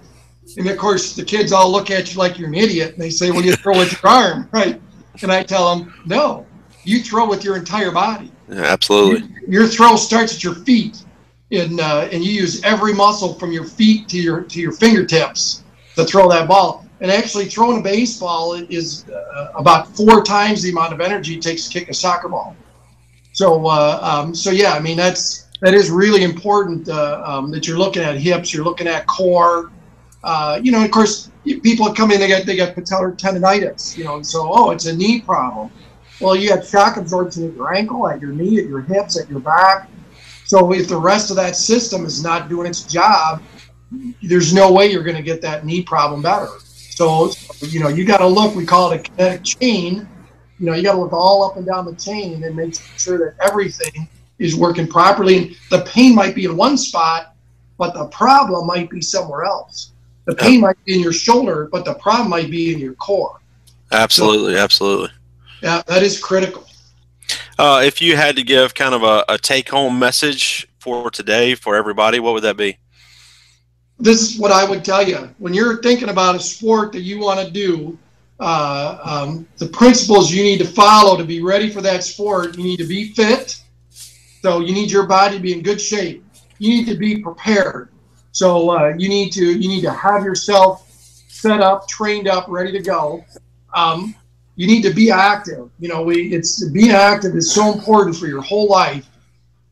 and 0.56 0.68
of 0.68 0.76
course, 0.78 1.14
the 1.14 1.24
kids 1.24 1.52
all 1.52 1.70
look 1.70 1.90
at 1.90 2.12
you 2.12 2.18
like 2.18 2.38
you're 2.38 2.48
an 2.48 2.54
idiot, 2.54 2.92
and 2.92 3.02
they 3.02 3.10
say, 3.10 3.30
"Well, 3.30 3.42
you 3.42 3.54
throw 3.56 3.78
with 3.78 3.92
your 3.92 4.10
arm, 4.10 4.48
right?" 4.52 4.80
And 5.22 5.32
I 5.32 5.42
tell 5.42 5.74
them, 5.74 5.94
"No, 6.06 6.46
you 6.84 7.02
throw 7.02 7.28
with 7.28 7.44
your 7.44 7.56
entire 7.56 7.90
body. 7.90 8.30
Yeah, 8.48 8.62
absolutely. 8.62 9.28
Your, 9.42 9.62
your, 9.62 9.66
throw 9.68 9.96
starts 9.96 10.34
at 10.34 10.44
your 10.44 10.54
feet, 10.54 11.04
and 11.50 11.80
uh, 11.80 12.08
and 12.12 12.24
you 12.24 12.32
use 12.32 12.62
every 12.64 12.94
muscle 12.94 13.34
from 13.34 13.52
your 13.52 13.64
feet 13.64 14.08
to 14.08 14.18
your 14.18 14.42
to 14.42 14.60
your 14.60 14.72
fingertips 14.72 15.64
to 16.00 16.10
throw 16.10 16.28
that 16.28 16.46
ball. 16.48 16.70
And 17.02 17.10
actually, 17.10 17.46
throwing 17.46 17.78
a 17.80 17.82
baseball 17.82 18.54
is 18.78 19.08
uh, 19.08 19.62
about 19.62 19.88
four 19.96 20.22
times 20.22 20.62
the 20.62 20.70
amount 20.70 20.92
of 20.92 21.00
energy 21.00 21.32
it 21.36 21.42
takes 21.42 21.62
to 21.66 21.70
kick 21.78 21.88
a 21.88 21.94
soccer 21.94 22.28
ball. 22.28 22.54
So, 23.32 23.46
uh, 23.66 23.98
um, 24.02 24.34
so 24.34 24.50
yeah, 24.50 24.72
I 24.78 24.80
mean 24.80 24.96
that's 24.96 25.48
that 25.62 25.74
is 25.74 25.90
really 25.90 26.22
important 26.24 26.88
uh, 26.88 27.22
um, 27.24 27.50
that 27.52 27.62
you're 27.66 27.78
looking 27.78 28.02
at 28.02 28.16
hips, 28.16 28.52
you're 28.52 28.64
looking 28.64 28.88
at 28.88 29.06
core, 29.06 29.70
Uh, 30.22 30.60
you 30.62 30.70
know, 30.70 30.84
of 30.84 30.90
course, 30.90 31.30
people 31.44 31.94
come 31.94 32.10
in, 32.12 32.20
they 32.20 32.28
get 32.28 32.44
they 32.44 32.56
got 32.56 32.74
patellar 32.76 33.16
tendonitis, 33.16 33.96
you 33.96 34.04
know, 34.04 34.16
and 34.16 34.26
so 34.26 34.50
oh, 34.52 34.70
it's 34.70 34.86
a 34.86 34.94
knee 34.94 35.20
problem. 35.20 35.70
Well, 36.20 36.36
you 36.36 36.50
have 36.50 36.66
shock 36.66 36.98
absorption 36.98 37.48
at 37.48 37.54
your 37.56 37.74
ankle, 37.74 38.06
at 38.06 38.20
your 38.20 38.32
knee, 38.32 38.58
at 38.58 38.66
your 38.66 38.82
hips, 38.82 39.18
at 39.18 39.30
your 39.30 39.40
back. 39.40 39.88
So 40.44 40.72
if 40.74 40.88
the 40.88 40.98
rest 40.98 41.30
of 41.30 41.36
that 41.36 41.56
system 41.56 42.04
is 42.04 42.22
not 42.22 42.48
doing 42.48 42.66
its 42.66 42.82
job, 42.82 43.40
there's 44.22 44.52
no 44.52 44.72
way 44.72 44.90
you're 44.90 45.02
going 45.02 45.16
to 45.16 45.22
get 45.22 45.42
that 45.42 45.64
knee 45.64 45.82
problem 45.82 46.22
better. 46.22 46.48
So, 46.64 47.32
you 47.60 47.80
know, 47.80 47.88
you 47.88 48.04
got 48.04 48.18
to 48.18 48.26
look, 48.26 48.54
we 48.54 48.66
call 48.66 48.92
it 48.92 49.00
a 49.00 49.02
kinetic 49.02 49.44
chain. 49.44 50.08
You 50.58 50.66
know, 50.66 50.74
you 50.74 50.82
got 50.82 50.92
to 50.92 51.00
look 51.00 51.12
all 51.12 51.42
up 51.42 51.56
and 51.56 51.66
down 51.66 51.86
the 51.86 51.94
chain 51.94 52.44
and 52.44 52.54
make 52.54 52.74
sure 52.98 53.18
that 53.18 53.34
everything 53.44 54.08
is 54.38 54.54
working 54.54 54.86
properly. 54.86 55.36
And 55.38 55.56
the 55.70 55.82
pain 55.82 56.14
might 56.14 56.34
be 56.34 56.44
in 56.44 56.56
one 56.56 56.76
spot, 56.76 57.34
but 57.78 57.94
the 57.94 58.06
problem 58.06 58.66
might 58.66 58.90
be 58.90 59.00
somewhere 59.00 59.44
else. 59.44 59.92
The 60.26 60.34
pain 60.34 60.60
might 60.60 60.76
be 60.84 60.94
in 60.94 61.00
your 61.00 61.12
shoulder, 61.12 61.68
but 61.72 61.84
the 61.84 61.94
problem 61.94 62.28
might 62.28 62.50
be 62.50 62.72
in 62.72 62.78
your 62.78 62.94
core. 62.94 63.40
Absolutely, 63.90 64.54
so, 64.54 64.60
absolutely. 64.60 65.10
Yeah, 65.62 65.82
that 65.86 66.02
is 66.02 66.22
critical. 66.22 66.66
Uh, 67.58 67.82
if 67.84 68.00
you 68.00 68.16
had 68.16 68.36
to 68.36 68.42
give 68.42 68.74
kind 68.74 68.94
of 68.94 69.02
a, 69.02 69.24
a 69.28 69.38
take 69.38 69.68
home 69.68 69.98
message 69.98 70.68
for 70.78 71.10
today 71.10 71.54
for 71.54 71.74
everybody, 71.74 72.20
what 72.20 72.34
would 72.34 72.42
that 72.44 72.56
be? 72.56 72.78
This 74.00 74.22
is 74.22 74.38
what 74.38 74.50
I 74.50 74.68
would 74.68 74.84
tell 74.84 75.06
you. 75.06 75.28
When 75.38 75.52
you're 75.52 75.82
thinking 75.82 76.08
about 76.08 76.34
a 76.34 76.40
sport 76.40 76.92
that 76.92 77.02
you 77.02 77.18
want 77.18 77.38
to 77.40 77.50
do, 77.50 77.98
uh, 78.40 78.98
um, 79.04 79.46
the 79.58 79.66
principles 79.66 80.32
you 80.32 80.42
need 80.42 80.58
to 80.58 80.66
follow 80.66 81.16
to 81.18 81.24
be 81.24 81.42
ready 81.42 81.68
for 81.68 81.82
that 81.82 82.02
sport, 82.02 82.56
you 82.56 82.64
need 82.64 82.78
to 82.78 82.86
be 82.86 83.12
fit. 83.12 83.60
So 84.42 84.60
you 84.60 84.72
need 84.72 84.90
your 84.90 85.06
body 85.06 85.36
to 85.36 85.42
be 85.42 85.52
in 85.52 85.62
good 85.62 85.80
shape. 85.80 86.24
You 86.58 86.70
need 86.70 86.86
to 86.86 86.96
be 86.96 87.18
prepared. 87.18 87.90
So 88.32 88.70
uh, 88.70 88.94
you 88.96 89.08
need 89.08 89.32
to 89.32 89.44
you 89.44 89.68
need 89.68 89.82
to 89.82 89.92
have 89.92 90.24
yourself 90.24 90.88
set 91.28 91.60
up, 91.60 91.86
trained 91.88 92.28
up, 92.28 92.46
ready 92.48 92.72
to 92.72 92.80
go. 92.80 93.24
Um, 93.74 94.14
you 94.56 94.66
need 94.66 94.82
to 94.82 94.94
be 94.94 95.10
active. 95.10 95.70
You 95.78 95.88
know, 95.88 96.02
we 96.02 96.32
it's 96.32 96.64
being 96.70 96.90
active 96.90 97.34
is 97.34 97.52
so 97.52 97.72
important 97.72 98.16
for 98.16 98.26
your 98.26 98.40
whole 98.40 98.68
life. 98.68 99.06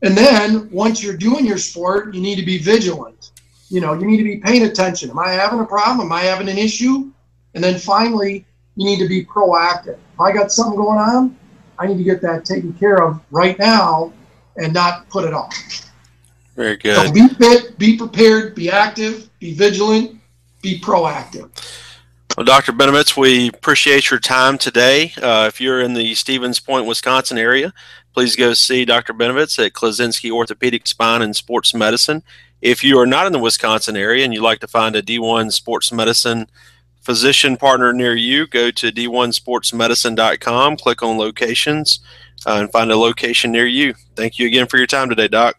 And 0.01 0.15
then 0.15 0.69
once 0.71 1.01
you're 1.03 1.17
doing 1.17 1.45
your 1.45 1.57
sport, 1.57 2.13
you 2.13 2.21
need 2.21 2.35
to 2.35 2.45
be 2.45 2.59
vigilant. 2.59 3.31
You 3.69 3.81
know, 3.81 3.93
you 3.93 4.05
need 4.05 4.17
to 4.17 4.23
be 4.23 4.37
paying 4.37 4.65
attention. 4.65 5.09
Am 5.09 5.19
I 5.19 5.29
having 5.29 5.59
a 5.59 5.65
problem? 5.65 6.07
Am 6.07 6.11
I 6.11 6.21
having 6.21 6.49
an 6.49 6.57
issue? 6.57 7.11
And 7.53 7.63
then 7.63 7.79
finally, 7.79 8.45
you 8.75 8.85
need 8.85 8.99
to 8.99 9.07
be 9.07 9.25
proactive. 9.25 9.97
If 10.13 10.19
I 10.19 10.31
got 10.31 10.51
something 10.51 10.75
going 10.75 10.99
on, 10.99 11.37
I 11.77 11.87
need 11.87 11.97
to 11.97 12.03
get 12.03 12.21
that 12.21 12.45
taken 12.45 12.73
care 12.73 13.03
of 13.03 13.21
right 13.31 13.57
now 13.57 14.11
and 14.57 14.73
not 14.73 15.07
put 15.09 15.23
it 15.23 15.33
off. 15.33 15.53
Very 16.55 16.77
good. 16.77 16.95
So 16.95 17.11
be 17.11 17.27
fit, 17.29 17.77
be 17.77 17.97
prepared, 17.97 18.55
be 18.55 18.69
active, 18.69 19.29
be 19.39 19.53
vigilant, 19.53 20.19
be 20.61 20.79
proactive. 20.79 21.49
Well, 22.35 22.45
Dr. 22.45 22.71
Benovitz, 22.73 23.17
we 23.17 23.49
appreciate 23.49 24.11
your 24.11 24.19
time 24.19 24.57
today. 24.57 25.13
Uh, 25.21 25.45
if 25.47 25.59
you're 25.59 25.81
in 25.81 25.93
the 25.93 26.15
Stevens 26.15 26.59
Point, 26.59 26.85
Wisconsin 26.85 27.37
area, 27.37 27.73
please 28.13 28.35
go 28.35 28.53
see 28.53 28.85
Dr. 28.85 29.13
Benovitz 29.13 29.63
at 29.65 29.73
Klaczynski 29.73 30.31
Orthopedic 30.31 30.87
Spine 30.87 31.21
and 31.21 31.35
Sports 31.35 31.73
Medicine. 31.73 32.23
If 32.61 32.83
you 32.83 32.99
are 32.99 33.05
not 33.05 33.25
in 33.25 33.33
the 33.33 33.39
Wisconsin 33.39 33.95
area 33.95 34.25
and 34.25 34.33
you'd 34.33 34.43
like 34.43 34.59
to 34.59 34.67
find 34.67 34.95
a 34.95 35.01
D1 35.01 35.51
Sports 35.51 35.91
Medicine 35.91 36.47
physician 37.01 37.57
partner 37.57 37.93
near 37.93 38.15
you, 38.15 38.45
go 38.47 38.69
to 38.71 38.91
d1sportsmedicine.com, 38.91 40.77
click 40.77 41.01
on 41.01 41.17
locations, 41.17 41.99
uh, 42.45 42.57
and 42.59 42.71
find 42.71 42.91
a 42.91 42.97
location 42.97 43.51
near 43.51 43.65
you. 43.65 43.93
Thank 44.15 44.37
you 44.37 44.47
again 44.47 44.67
for 44.67 44.77
your 44.77 44.87
time 44.87 45.09
today, 45.09 45.27
Doc. 45.27 45.55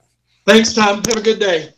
Thanks, 0.47 0.75
Tom. 0.75 1.03
Have 1.07 1.17
a 1.17 1.21
good 1.21 1.41
day. 1.41 1.73